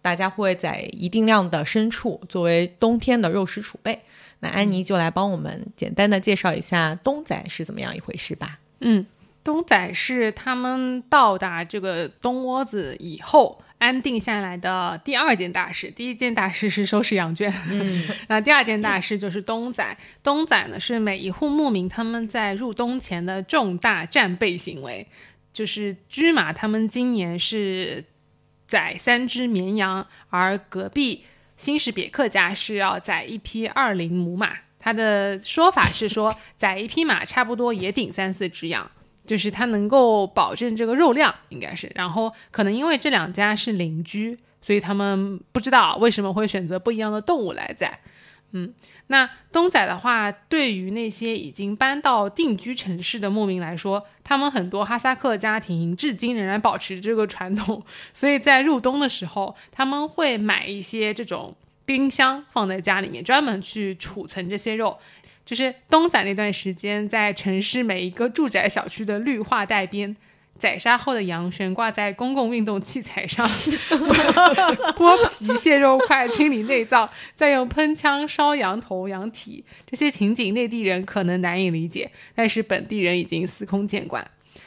[0.00, 4.00] 大家会在一定量的牲畜作为冬天的肉食储备。
[4.40, 8.58] 那安妮就来帮我们简单的介绍一下冬宰是怎么样一回事吧。
[8.80, 9.06] 嗯。
[9.48, 15.90] 冬宰是他们到达这个东窝子以后安定下来的第二件大事。
[15.90, 19.96] 第一件大事是收拾羊圈，嗯， 那第二件大事就是东仔。
[20.22, 25.08] 东仔呢是每一户牧民他们在入冬前的重大战备行为。
[25.50, 28.04] 就是驹马他们今年是
[28.66, 31.24] 宰三只绵羊，而隔壁
[31.56, 34.58] 新什别克家是要宰一匹二龄母马。
[34.78, 38.88] 他的说法是说， 宰一匹马差不多也顶三四只羊，
[39.28, 41.92] 就是它能够保证这个肉量，应该是。
[41.94, 48.00] 然后可能因为这两家是邻居，所以他们不知道为什么会选择不一样的动物来宰。
[48.52, 48.72] 嗯，
[49.08, 61.54] 那东宰的话，对于那些已经搬到定居城市的牧民来说，他们很多哈萨克家庭至今仍然保持这个传统，所以在入冬的时候，他们会买一些这种
[61.84, 64.96] 冰箱放在家里面，专门去储存这些肉。
[65.48, 70.14] 就是东仔那段时间，在城市每一个住宅小区的绿化带边。
[70.58, 73.48] 宰杀后的羊悬挂在公共运动器材上，
[74.98, 79.64] 剥皮卸肉块，清理内脏，再用喷枪烧羊头、羊体。
[79.86, 84.22] 这些情景，内地人可能难以理解，但是本地人已经司空见惯。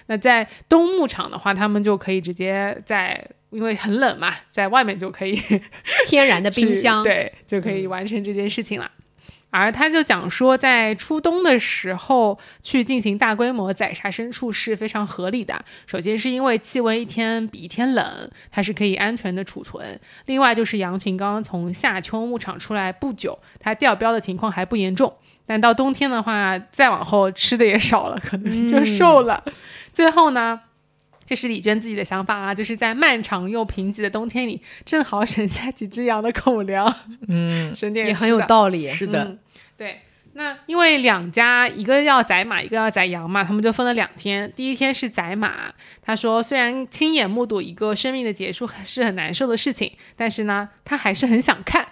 [0.07, 5.39] 那在东牧场的话，他们就可以直接在，因为很冷嘛，在外面就可以
[6.07, 8.89] 天然的冰箱，对，就可以完成这件事情了。
[9.51, 15.63] 而他就讲说，在初冬的时候去进行大规模宰杀牲畜是非常合理的。
[15.85, 19.83] 首先是因为气温一天比一天冷，它是可以安全的储存；
[20.25, 25.13] 另外就是羊群刚刚从夏秋牧场出来不久，它掉膘的情况还不严重。
[25.45, 29.43] 但到冬天的话，再往后吃的也少了，可能就瘦了。
[29.91, 30.61] 最后呢，
[31.31, 36.93] 这是李娟自己的想法啊，就是在漫长又贫瘠的冬天里，正好省下几只羊的口粮，
[37.29, 38.85] 嗯，省点也很有道理。
[38.89, 39.23] 是的。
[39.23, 39.39] 嗯
[39.77, 40.01] 对，
[40.33, 44.51] 那因为两家一个要宰马，一个要宰羊嘛，他们就分了两天。
[44.53, 51.87] 第一天是宰马，他说虽然亲眼目睹一个生命的结束是很难受的事情，但是呢，他还是很想看。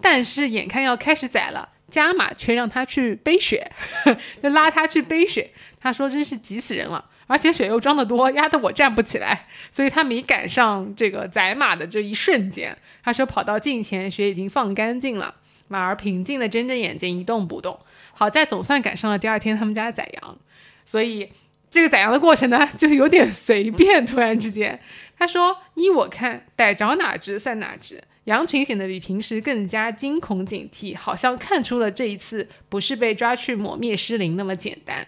[0.00, 3.70] 但是眼看要开始宰了，加马却让他去背雪，
[4.42, 5.52] 就拉他去背雪。
[5.80, 12.76] 他说真是急死人了，而且血又装得多，压得我站不起来，所以他没赶上这个宰马的这一瞬间。
[13.04, 15.36] 他说跑到近前，血已经放干净了。
[15.68, 17.78] 马儿平静地睁着眼睛，一动不动。
[18.12, 20.38] 好在总算赶上了第二天他们家的宰羊，
[20.84, 21.30] 所以
[21.70, 24.04] 这个宰羊的过程呢，就有点随便。
[24.04, 24.80] 突然之间，
[25.16, 28.02] 他说：“依我看，逮着哪只算哪只。
[28.24, 35.06] 羊群显得比平时更加惊恐警惕，好像看出了这一次不是被抓去抹灭失灵那么简单。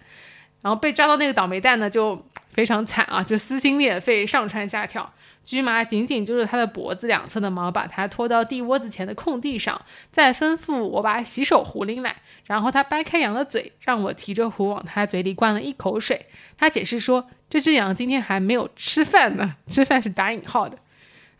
[0.62, 5.12] 然后被抓到那个倒霉蛋呢，就非常惨啊，就撕心裂肺，上蹿下跳。”
[5.44, 9.82] 驹麻紧紧揪着他的脖子两侧的毛，把他拖到地窝子前的空地上，
[10.12, 12.14] 再吩咐我把洗手壶拎来。
[12.46, 16.26] 然后他掰开羊的嘴，让我提着壶往他嘴里灌了一口水。
[16.56, 20.78] 他解释说，这只羊今天还没有吃饭呢，吃饭是打引号的。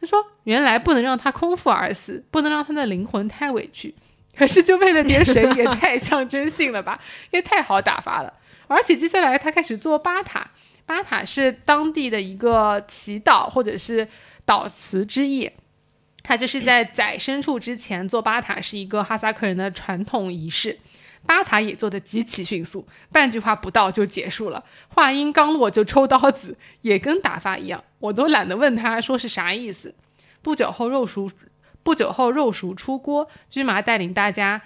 [0.00, 3.94] 他说，原来不能让它空腹而死，不能让它的灵魂太委屈。
[4.36, 6.98] 可是就为了点水，也太象征性了吧，
[7.30, 8.34] 也太好打发了。
[8.72, 10.50] 而且接下来他开始做巴塔。
[10.84, 14.06] 巴塔是当地的一个祈祷或者是
[14.44, 15.48] 祷词之意，
[16.24, 20.80] 他就是在宰牲畜之前做巴塔是一个哈萨克人的传统仪式。
[21.24, 24.64] 巴塔也做得极其迅速，半句话不到就结束了。
[24.88, 29.94] 话音刚落就抽刀子，也跟打发一样，我都懒得问他说是啥意思。
[30.42, 31.30] 不久后肉熟，
[31.84, 34.60] 不久后肉熟出锅，军麻带领大家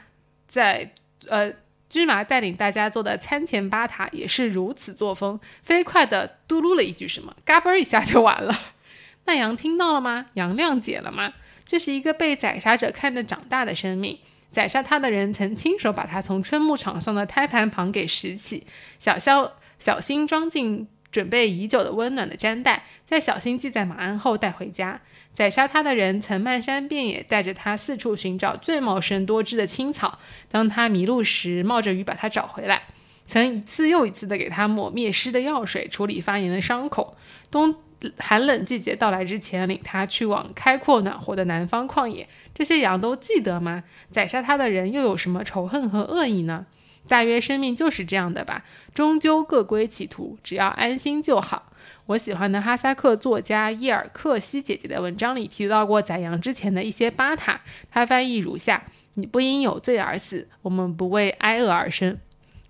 [0.49, 0.95] 在
[1.29, 1.53] 呃。
[1.97, 8.55] 芝麻带领大家做的餐前巴塔也是如此作风，飞快的嘟噜了一句什么，嘎嘣一下就完了。
[9.25, 10.27] 那羊听到了吗？
[10.35, 11.33] 羊谅解了吗？
[11.65, 14.19] 这是一个被宰杀者看着长大的生命，
[14.53, 18.67] 宰杀他的人曾亲手把他从春牧场上的胎盘旁给拾起，
[18.99, 25.01] 小肖小心装进准备已久的温暖的毡袋，再小心系在马鞍后带回家。
[25.37, 30.19] 宰杀他的人曾漫山遍野带着他四处寻找最茂盛多汁的青草，
[30.51, 32.85] 当他迷路时冒着雨把他找回来，
[33.27, 37.19] 曾一次又一次的给他抹灭湿的药水，处理发炎的伤口。
[37.51, 37.75] 冬
[38.17, 42.27] 寒冷季节到来之前，领他去往开阔暖和的南方旷野。
[42.55, 43.85] 这些羊都记得吗？
[44.11, 46.65] 宰杀他的人又有什么仇恨和恶意呢？
[47.09, 51.73] 大约生命就是这样的吧，终究各归其途，只要安心就好。
[52.07, 58.85] 我喜欢的哈萨克作家伊尔克西姐姐的文章里提到过宰羊之前的一些巴塔，她翻译如下：
[59.15, 62.19] 你不因有罪而死，我们不为挨饿而生。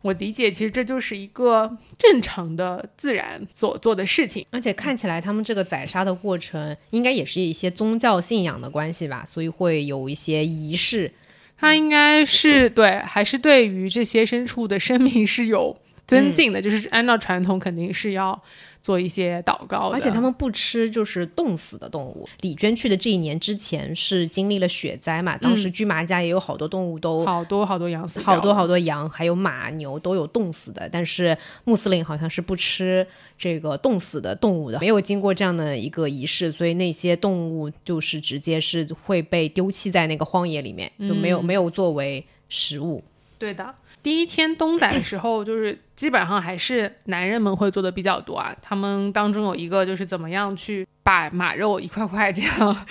[0.03, 11.12] 我理解，其实这就是一个正常的自然所做的事情，而且看起来他们这个宰杀的过程应该也是一些宗教信仰的关系吧，所以会有一些仪式。
[11.59, 15.76] 他应该是对，还是对于这些牲畜的生命是有
[16.07, 18.42] 尊敬的，就是按照传统肯定是要。
[18.87, 22.28] 做一些祷告，而且他们不吃就是冻死的动物。
[22.43, 30.89] 李娟去的这一年之前是经历了雪灾嘛，当时驹麻家也有好多动物都好多好多羊死，好多好多羊还有马牛都有冻死的。
[30.89, 33.05] 但是穆斯林好像是不吃
[33.37, 43.03] 这个冻死的动物的，没有经过这样的一个仪式，所以那些动物就是直接是会被丢弃在那个荒野里面，就没有没有作为食物。
[43.37, 48.55] 对的，第一天冬仔的时候，就是基本上还是男人们会做的比较多啊。
[48.62, 52.86] 他们当中有一个就是怎么样去把马肉一块块这样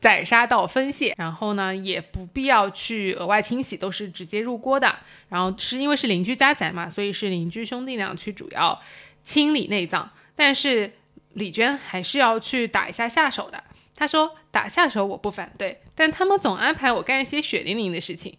[0.00, 4.94] 宰杀到分蟹，然后呢也不必要去额外清洗，都是直接入锅的。
[5.28, 8.80] 然后是因为是邻居家宰嘛，所以是邻居兄弟俩去主要
[9.24, 10.92] 清理内脏，但是
[11.32, 13.62] 李娟还是要去打一下下手的。
[13.96, 18.36] 她说打下手我不反对，但他们总安排我干一些血淋淋的事情。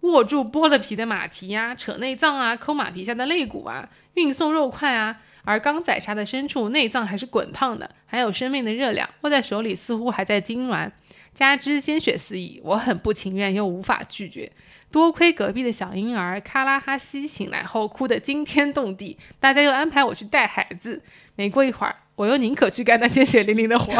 [0.00, 5.20] 握住剥了皮的马蹄呀，扯内脏啊，抠马皮下的肋骨啊，运送肉块啊。
[5.42, 10.90] 而刚宰杀的牲畜内脏还是滚烫的，还有生命的热量，握在手里似乎还在痉挛。
[11.32, 14.50] 加之鲜血四溢，我很不情愿又无法拒绝。
[14.90, 21.02] 多亏隔壁的小婴儿卡拉哈西醒来后哭得惊天动地，大家又安排我去带孩子。
[21.36, 23.94] 没过一会儿，我又宁可去干那些血淋淋的活，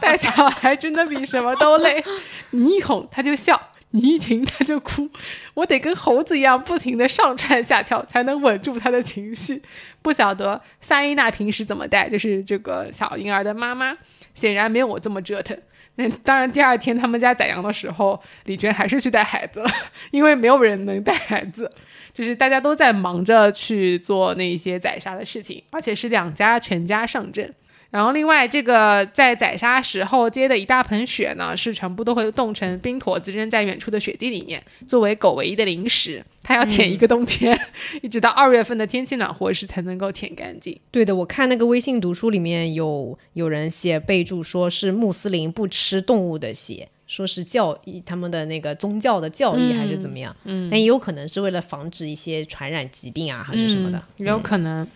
[0.00, 2.04] 带小孩真的比什么都累。
[2.50, 3.70] 你一哄他就笑。
[3.90, 5.08] 你一停他就哭，
[5.54, 9.62] 我得跟猴子一样不停的上蹿下跳，才能稳住他的情绪。
[10.02, 13.94] 不晓得萨伊娜平时怎么带，就是这个小婴儿的妈妈，
[14.34, 15.56] 显然没有我这么折腾。
[15.94, 19.70] 那当然，第二天他们家宰羊的时候，李娟还是去带孩子了，
[20.12, 21.68] 因为没有人能带孩子，
[22.12, 27.52] 就是大家都在忙着去做那些宰杀的事情，而且是两家全家上阵。
[27.90, 36.22] 然后，另外这个在宰杀时候接的一大盆雪呢，是全部都会冻成冰坨子，扔在远处的雪地里面，作为狗唯一的零食。
[36.42, 37.58] 它要舔一个冬天，
[38.02, 40.78] 一直到二月份的天气暖和时才能够舔干净。
[40.90, 50.34] 对的，我看那个微信读书里面有有人写备注，说是穆斯林不吃动物的血，说是教义他们的那个宗教的教义还是怎么样。
[50.44, 54.86] 嗯，但也有可能是为了防止一些传染疾病啊，还是什么的，也有可能。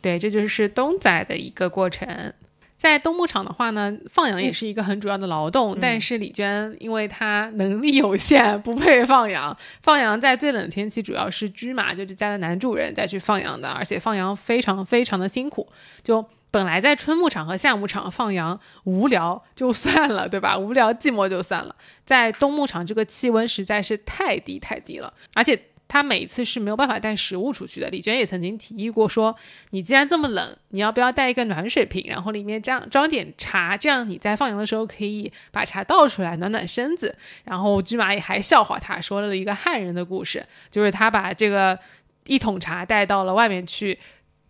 [0.00, 2.32] 对，这就是冬宰的一个过程。
[2.76, 5.76] 在冬牧场的话呢，放羊也是一个很主要的劳动。
[5.80, 9.56] 但是李娟因为她能力有限，不配放羊。
[9.82, 13.68] 放羊在最冷的天气，主要是驹马，就是家的男主人再去放羊的。
[13.68, 15.68] 而且放羊非常非常的辛苦。
[16.04, 20.56] 就本来在春牧场和夏牧场放羊无聊就算了，对吧？
[20.56, 21.74] 无聊寂寞就算了。
[22.06, 25.60] 在冬牧场，这个气温实在是太低太低了，而且。
[25.88, 27.88] 他每次是没有办法带食物出去的。
[27.88, 29.34] 李娟也曾经提议过，说
[29.70, 37.16] 你既然这么冷，你要不要带一个暖水瓶，然后里面这样装点茶，这样你在放羊的时候可以把茶倒出来暖暖身子。
[37.44, 41.78] 然后驹马也还笑话他，说了一个汉人的故事，就是他把这个
[42.26, 43.98] 一桶茶带到了外面去，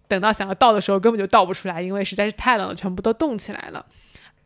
[0.09, 3.87] 等到想要倒的时候根本就倒不出来，因为实在是太冷了，全部都冻起来了。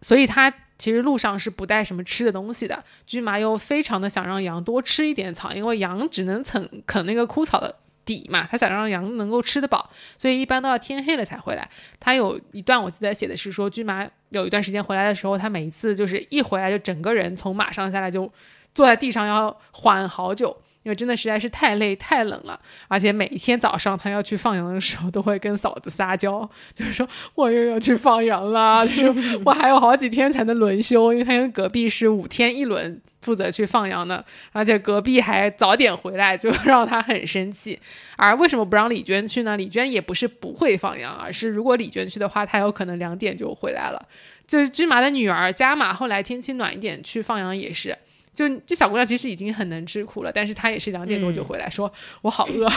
[0.02, 0.52] 所以他。
[0.82, 2.82] 其实路上是不带什么吃的东西的。
[3.06, 7.72] 骏马又非常的想让羊多吃一点草，因为羊只能啃啃那个枯草的
[8.04, 11.70] 底嘛，他想让羊能够吃得饱，所以一般都要天黑了才回来。
[12.00, 18.28] 他有一段我记得写的是说，骏马有一段时间回来的时候，他每一次就是一回来就整个人从马上下来就
[18.74, 20.56] 坐在地上要缓好久。
[20.82, 22.58] 因为真的实在是太累太冷了，
[22.88, 37.78] 而且每一天早上他要去放羊的时候，都会跟嫂子撒娇，就是说我又要去放羊了，就是我还有好几天才能轮休，因为他跟隔壁是五天一轮负责去放羊的，而且隔壁还早点回来，就 让他很生气。
[38.16, 39.56] 而为什么不让李娟去呢？
[39.56, 44.04] 李娟也不是不会放羊，而是如果李娟去的话，她有可能两点就回来了。
[44.46, 47.96] 就是驹马的女儿加马，后来天气暖一点去放羊也是。
[48.34, 52.68] 就这小姑娘其实已经很能吃苦了，但是她也是两点多就回来，说我好饿。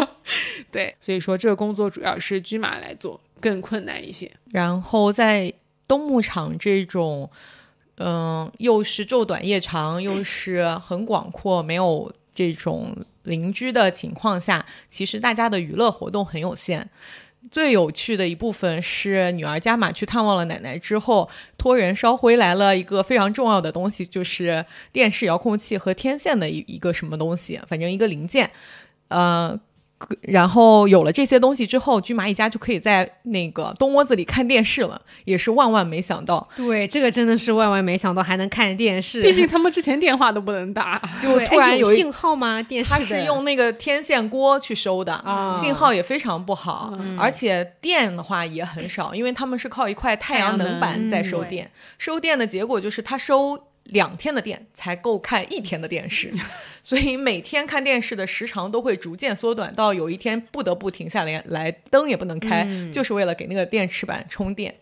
[0.70, 4.30] 对，所以说这个工作主要是驹马来做，更困难一些。
[4.50, 5.52] 然后在
[5.88, 7.28] 冬牧场这种，
[7.96, 16.88] 嗯，又是昼短夜长，又是很广阔，没有这种邻居的情况下，其实大家的娱乐活动很有限。
[17.50, 21.28] 最有趣的一部分是，女儿加玛去探望了奶奶之后，
[21.58, 28.50] 托人捎回来了一个非常重要的东西，就是电视遥控器和天线的一一个什么东西，反正一个零件，
[29.08, 29.58] 呃。
[30.22, 36.48] 然后有了这些东西之后，驹马一家就可以在那个东窝子里看电视了，也是万万没想到。
[36.56, 39.22] 对，这个真的是万万没想到还能看电视。
[39.22, 42.62] 毕竟他们之前电话都不能打，就突然有信号吗？
[42.62, 45.22] 电视它是用那个天线锅去收的，
[45.54, 51.70] 信号也非常不好，而且电的话也很少，因为他们是靠一块太阳能板在收电。
[51.98, 53.66] 收电的结果就是它收。
[53.84, 56.32] 两天的电才够看一天的电视，
[56.82, 64.74] 所以每天看电视的时长都会逐渐缩短，到有一天不得不停下来，来灯也不能开，就是为了给那个电池板充电。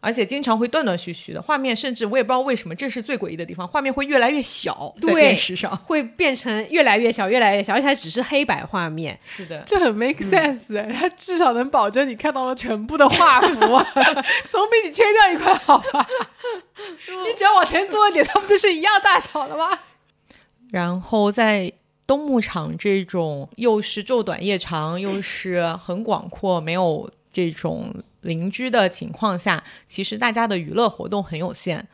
[0.00, 9.18] 而且经常会断断续续的画面，甚至我也不知道为什么，这是最诡异的地方，画面会越来越小，在电视上会变成越来越小，越来越小，而且还只是黑白画面。
[9.24, 13.60] 是的， 这很 make sense 哎，它至少能保证你看到了全部的画幅，
[14.52, 16.06] 总比你切掉一块好吧？
[17.26, 19.70] 你只要往前坐一点，它不就是一样大小的吗？
[20.74, 21.72] 然后在
[22.04, 31.86] 东牧场这种又是昼短夜长，又是很广阔，没有这种邻居的情况下，其实大家的娱乐活动很有限。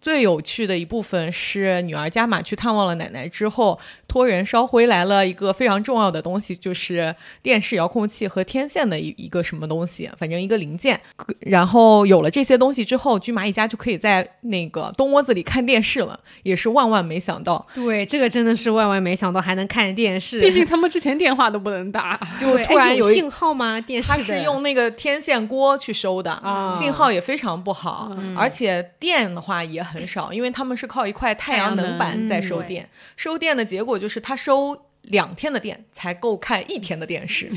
[0.00, 11.00] 最有趣的一部分是，女儿加玛去探望了奶奶之后，托人捎回来了一个非常重要的东西，就是电视遥控器和天线的一一个什么东西，反正一个零件。
[11.40, 17.66] 然后有了这些东西之后，驹麻一家就可以在那个东窝子里看电视了，也是万万没想到。
[17.74, 23.80] 对，这个真的是万万没想到还能看电视，毕竟他们之前电话都不能打，就突然有一信号吗？
[23.80, 32.88] 电视它是用那个天线锅去收的，啊信号也非常不好，而且电的话也很少，因为他们是靠一块太阳能板在收电。
[33.16, 37.50] 收电的结果就是他收两天的电才够看一天的电视，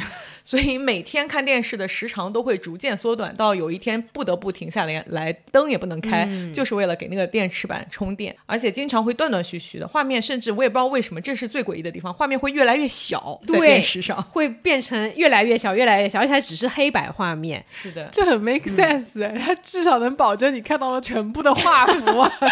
[0.49, 14.19] 所以每天看电视的时长都会逐渐缩短，到有一天不得不停下来，来灯也不能开，就是为了给那个电池板充电，而且经常会断断续续的画面，甚至我也不知道为什么，这是最诡异的地方，画面会越来越小，在对电视上。
[14.23, 17.63] 会变成越来越小，越来越小，而且还只是黑白画面。
[17.69, 22.05] 是的，这很 make sense 哎，它至少能保证你看到了全部的画幅，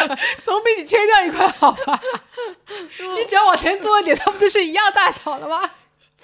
[0.45, 1.99] 总比你切掉一块好吧？
[3.17, 5.67] 你只要往前坐一点，它不就是一样大小的吗？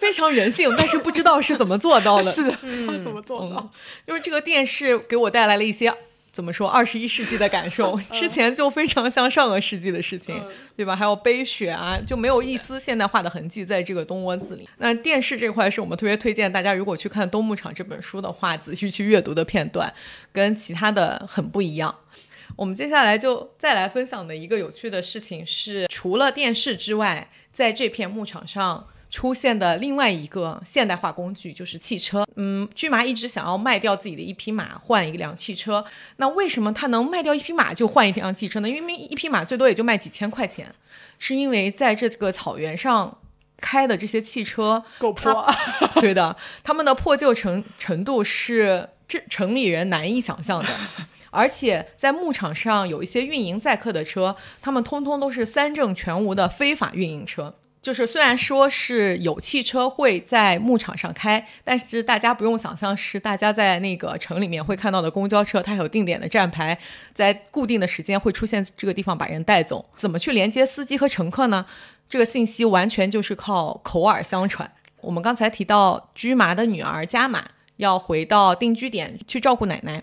[0.03, 2.23] 非常人性，但是不知道是怎么做到的。
[2.29, 3.71] 是的，他们 怎么做到？
[4.05, 5.93] 因为这个电视给我带来了一些
[6.33, 10.43] 怎么说二十一世纪的感受， 之前就非常像上个世纪的事情，
[10.75, 10.93] 对吧？
[10.93, 14.67] 还有杯雪啊，就没有一丝现代化的痕迹在这个东窝子里。
[14.79, 19.93] 那电视这块是我们特别推荐大家，如果去看《东牧场》这本书的话，仔细去阅读的片段，
[20.33, 21.95] 跟其他的很不一样。
[22.55, 32.25] 我们接下来就再来分享的一个有趣的事情是，除了电视之外，在这片牧场上出现的另外一个现代化工具就是汽车。
[32.35, 35.85] 嗯，巨麻一直想要卖掉自己的一匹马，换一辆汽车。
[36.15, 38.67] 那为什么他能卖掉一匹马就换一辆汽车呢？
[38.67, 40.73] 因为一匹马最多也就卖几千块钱，
[41.19, 43.15] 是因为在这个草原上
[43.57, 45.47] 开的这些汽车够破，
[46.01, 50.69] 对的，他们的破旧程程度是这城里人难以想象的。
[51.29, 57.53] 而且在牧场上有一些运营载客的车，他们通通都是三证全无的非法运营车。
[57.83, 66.79] 就是虽然说是有汽车会在牧场上开，但是大家不用想象是大家在那个城里面会看到的公交车，它有定点的站牌，
[67.13, 69.85] 在固定的时间会出现这个地方把人带走。
[69.97, 71.65] 怎么去连接司机和乘客呢？
[72.09, 74.71] 这个信息完全就是靠口耳相传。
[75.01, 77.43] 我们刚才提到驹麻的女儿加玛
[77.75, 80.01] 要回到定居点去照顾奶奶，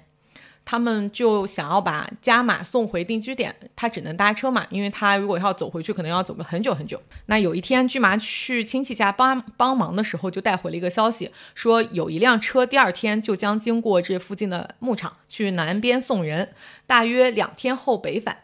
[0.71, 7.03] 他们就想要把加玛送回定居点，他只能搭车嘛，因为他如果要走回去，可能要走个很久很久。
[7.27, 16.51] 那有一天，巨麻去亲戚家帮帮忙的时候，就带回了一个消息，说有一辆车第二天就将经过这附近的牧场，去南边送人，
[16.87, 18.37] 大约两天后北返。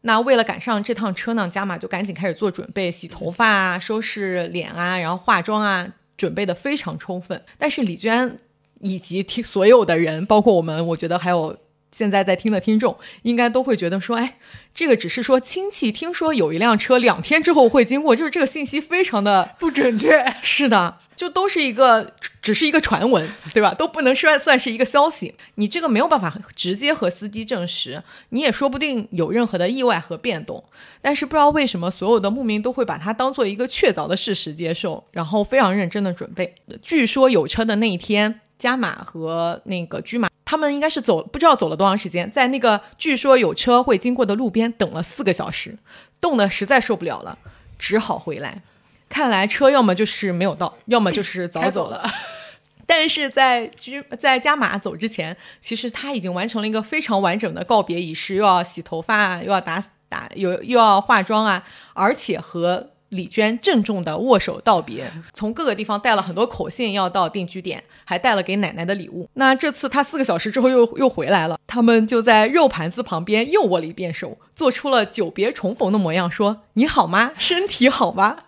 [0.00, 5.86] 那为了赶上这趟车呢，加玛就赶紧开始做准备，洗头发啊，收拾脸啊，然后化妆啊，
[6.16, 7.42] 准备的非常充分。
[7.58, 8.38] 但是李娟
[8.80, 11.58] 以及听所有的人，包括我们，我觉得还有
[11.92, 14.38] 现在在听的听众，应该都会觉得说，哎，
[14.74, 20.24] 这个只是说亲戚听说有一辆车两天之后会经过，就是这个信息非常的不准确。
[20.42, 23.72] 是的，就都是一个，只是一个传闻，对吧？
[23.72, 25.34] 都不能算算是一个消息。
[25.54, 30.62] 你这个没有办法直接和司机证实，你也说不定有任何的意外和变动。
[31.00, 36.54] 但是不知道为什么，所有的牧民都会把它当做一个确凿的事实接受，然后非常认真的准备。
[36.82, 40.28] 据说有车的那一天，加马和那个驹马。
[40.46, 45.76] 他们应该是走，不知道走了多长时间，在那个据说有车会经过的路边等了四个小时，
[46.20, 47.36] 冻得实在受不了了，
[47.78, 48.62] 只好回来。
[49.08, 52.08] 看来车要么就是没有到，要么就是早走了。
[52.86, 61.64] 但是在居在加马走之前，其实他已经完成了一个非常完整的告别仪式，又要洗头发，又要打打，又又要化妆啊，
[61.94, 69.28] 而且和李娟郑重的握手道别，从各个地方带了很多口信要到定居点，还带了给奶奶的礼物。
[69.34, 77.32] 那这次她四个小时之后又又回来了，他们就在肉盘子旁边又握了一遍手，做出了久别重逢的模样，说：“你好吗？
[77.38, 78.38] 身体好吗？”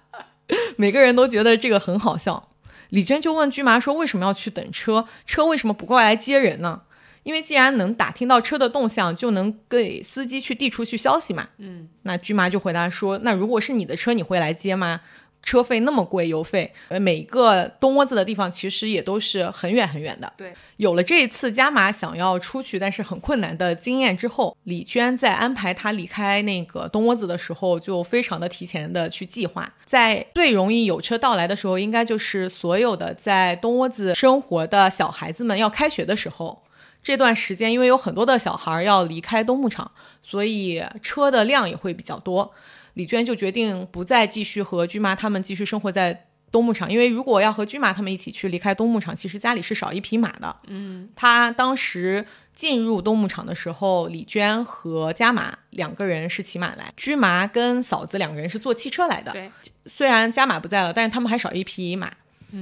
[0.77, 2.49] 每个人都觉得这个很好笑。
[2.91, 5.07] 李娟就问驹麻说：“为什么要去等车？
[5.27, 6.81] 车为什么不过来接人呢？
[7.29, 15.03] 因为既然能打听到车的动向，就能给司机去递出去消息嘛。”嗯，那驹妈就回答说：“那如果是你的车，你会来接吗？
[15.41, 20.31] 车费那么贵，油费，呃，每个东窝子的地方其实也都是很远很远的。
[20.37, 29.73] 对，有了这一次加码想要出去，但是很困难的经验之后，李娟在安排他离开那个东窝子的时候，就非常的提前的去计划。
[29.85, 36.61] 在最容易有车到来的时候，应该就是所有的在东窝子生活的小孩子们要开学的时候。
[37.09, 39.91] 这段时间，因为有很多的小孩要离开东牧场，
[40.21, 42.53] 所以车的量也会比较多。
[42.93, 50.55] 李娟就决定不再继续和居麻他们继续生活在东牧场，因为如果要和居麻他们一起去离开东牧场，其实家里是少一匹马的。
[50.67, 52.23] 嗯，他当时
[52.55, 59.33] 进入东牧场的时候，李娟和加马两个人是骑马来，居麻跟嫂子两个人是坐汽车来的。
[59.33, 59.51] 对，
[59.87, 62.13] 虽然加马不在了，但是他们还少一匹马，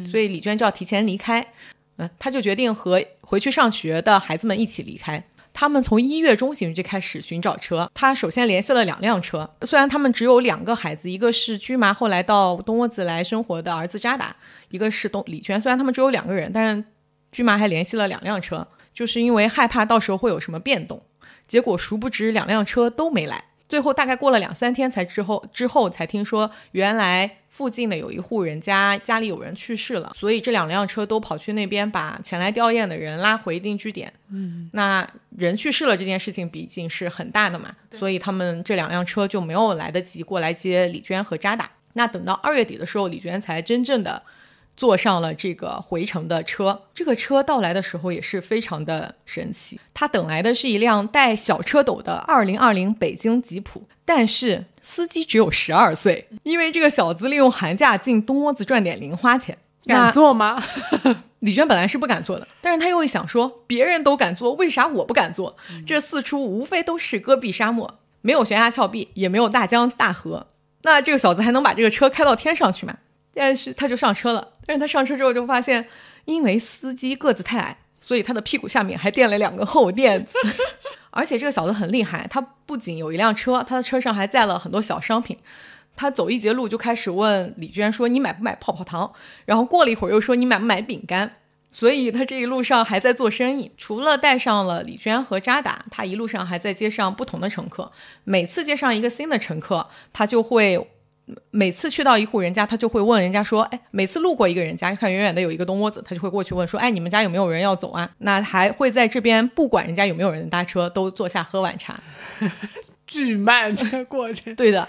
[0.08, 1.44] 所以李娟就要提前离开。
[1.98, 5.22] 嗯，他就决定和回去上学的孩子们一起离开。
[5.52, 7.90] 他们从一月中旬就开始寻找车。
[7.94, 14.36] 他首先联系了两辆车，虽然他们只有两个孩子，一个是居麻后来到东窝子来生活的儿子扎达，
[14.68, 15.58] 一个是东李娟。
[15.58, 16.84] 虽然他们只有两个人，但是
[17.32, 21.00] 居麻还联系了两辆车，就是因为害怕到时候会有什么变动。
[21.48, 23.42] 结果殊不知两辆车都没来。
[23.68, 34.12] 最后大概过了两三天才之后之后才听说，原来附近的有一户人家家里有人去世了，所以这两辆车都跑去那边把前来吊唁的人拉回定居点。
[34.30, 41.70] 嗯，那人去世了这件事情毕竟是很大的嘛，所以他们这两辆车就没有来得及过来接李娟和扎达。
[41.94, 44.22] 那等到二月底的时候，李娟才真正的。
[44.76, 49.80] 坐上了这个回程的车，这个车到来的时候也是非常的神奇。
[49.94, 59.56] 他等来的是一辆带小车斗的2020北京吉普，但是司机只有十二岁，因为这个小子利用寒假进东窝子赚点零花钱。
[59.86, 60.62] 敢坐吗？
[61.40, 65.56] 李娟本来是不敢坐的，但是他又一想说，别人都敢坐，为啥我不敢坐？
[65.86, 70.48] 这四处无非都是戈壁沙漠，没有悬崖峭壁，也没有大江大河，
[70.82, 72.96] 那这个小子还能把这个车开到天上去吗？
[73.36, 75.86] 但是他就上车了，但是他上车之后就发现，
[76.24, 80.38] 因为司机个子太矮，所以他的屁股下面还垫了两个厚垫子。
[81.12, 85.36] 而且这个小子很厉害，他不仅有一辆车，他的车上还载了很多小商品。
[85.94, 89.12] 他走一节路就开始问李娟说：“你买不买泡泡糖？”
[89.44, 91.36] 然后过了一会儿又说：“你买不买饼干？”
[91.70, 93.70] 所以他这一路上还在做生意。
[93.76, 97.92] 除了带上了李娟和扎达，他一路上还在接上不同的乘客。
[98.24, 100.90] 每次接上一个新的乘客，他就会。
[101.50, 112.00] 每次去到一户人家，他就会问人家说：“哎，每次路过一个人家，看远远的有一个东窝子，他就会过去问说：‘哎，你们家有没有人要走啊？’那还会在这边不管人家有没有人搭车，都坐下喝晚茶。
[113.06, 114.54] 巨慢这个过程。
[114.56, 114.88] 对的，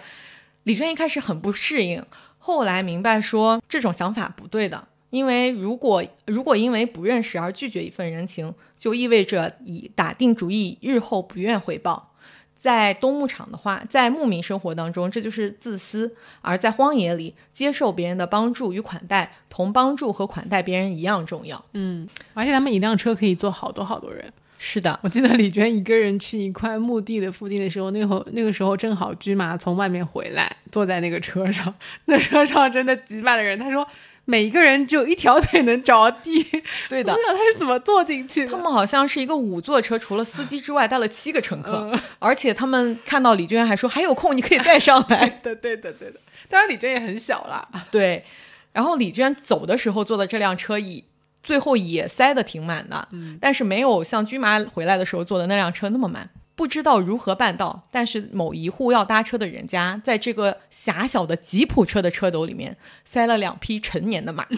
[0.64, 2.04] 李娟一开始很不适应，
[2.38, 12.14] 后来明白说这种想法不对的，因为如果如果因为不认识而拒绝一份人情，就意味着已打定主意日后不愿回报。”
[12.58, 16.10] 在东牧场的话，在牧民生活当中，这就是自私；
[16.42, 21.64] 而在荒野里，接受别人的帮助与款待，同帮助和款待别人一样重要。
[21.74, 24.26] 嗯，而且他们一辆车可以坐好多好多人。
[24.58, 31.74] 是的，我记得李娟一个人去一块墓地的附近的时候，那会那个时候正好驹马从外面回来，坐在那个车上，
[32.06, 33.58] 那车上真的挤满了人。
[33.60, 33.88] 他说。
[34.30, 36.44] 每一个人只有一条腿能着地，
[36.90, 37.14] 对的。
[37.14, 38.52] 我想他是怎么坐进去的？
[38.52, 41.90] 他们好像是一个五座车，除了司机之外带了七个乘客，
[42.20, 45.30] 而且他们看到李娟还说还有空你可以再上来。
[45.42, 47.66] 对 对的对的，当然李娟也很小啦。
[47.90, 48.26] 对，
[48.74, 51.02] 然后李娟走的时候坐的这辆车也
[51.42, 56.30] 最后也塞得挺满的，嗯但是没有像驹麻回来的时候坐的那辆车那么满。
[56.58, 62.76] 不知道如何办到，但是某一户要搭车的人家，在这个狭小的吉普车的车斗里面
[63.06, 64.48] 塞了两匹成年的马。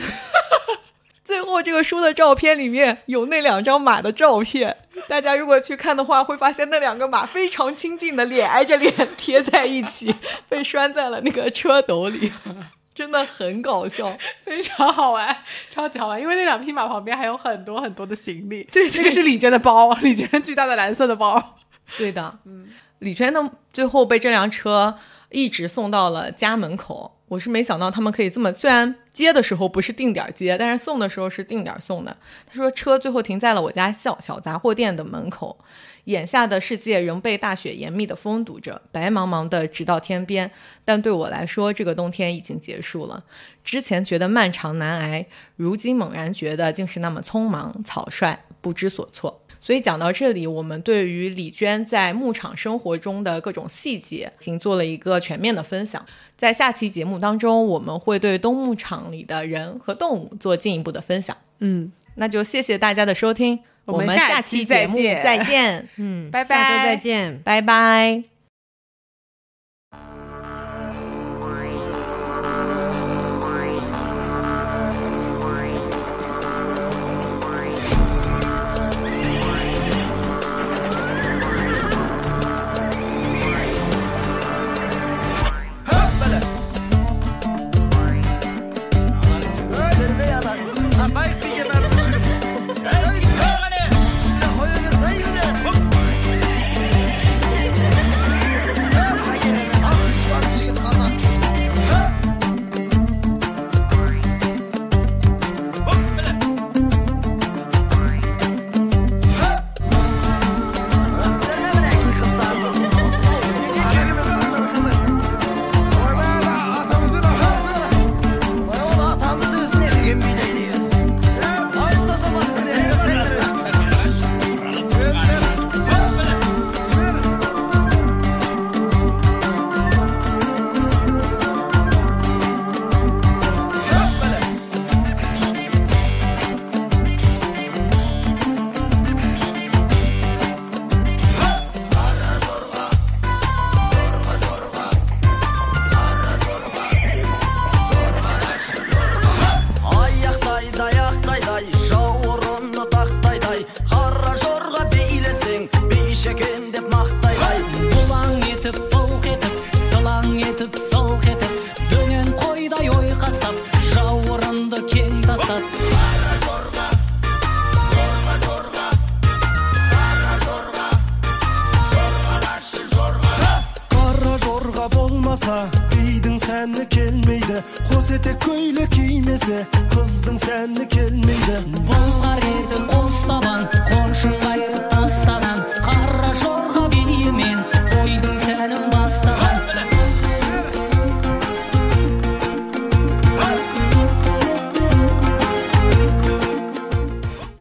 [1.26, 4.77] 最后，这个书的照片里面有那两张马的照片，
[5.09, 10.15] 大家如果去看的话，会发现那两个马非常亲近的脸挨着脸贴在一起，
[10.47, 12.31] 被拴在了那个车斗里，
[12.95, 15.38] 真的很搞笑，非常好玩，
[15.69, 16.19] 超级好玩。
[16.19, 21.59] 因为那两匹马旁边还有很多很多的行李，对，这个是李娟的包，李娟巨大的蓝色的包。
[21.98, 22.68] 对的，嗯，
[22.99, 24.98] 李娟呢，最后被这辆车
[25.30, 27.16] 一直送到了家门口。
[27.28, 32.18] 我是没想到他们可以这么，虽然接的时候不是定点接，但是送的时候是定点送的。
[32.48, 35.57] 他说车最后停在了我家小小杂货店的门口。
[36.06, 40.49] 眼下的世界仍被大雪严密的封堵着，白茫茫的直到天边。
[40.84, 43.24] 但对我来说，这个冬天已经结束了。
[43.64, 49.40] 之前觉得漫长难挨，如今猛然觉得竟是那么匆忙草率，不知所措。
[49.69, 56.03] 所以讲到这里，我们对于李娟在牧场生活中的各种细节，已经做了一个全面的分享。
[56.35, 61.37] 在下期节目当中，我们会对东牧场里的人和动物做进一步的分享。
[61.59, 65.87] 嗯，那就谢谢大家的收听，我们下期节目再见。
[65.97, 68.39] 嗯， 拜拜，下周再见，拜拜。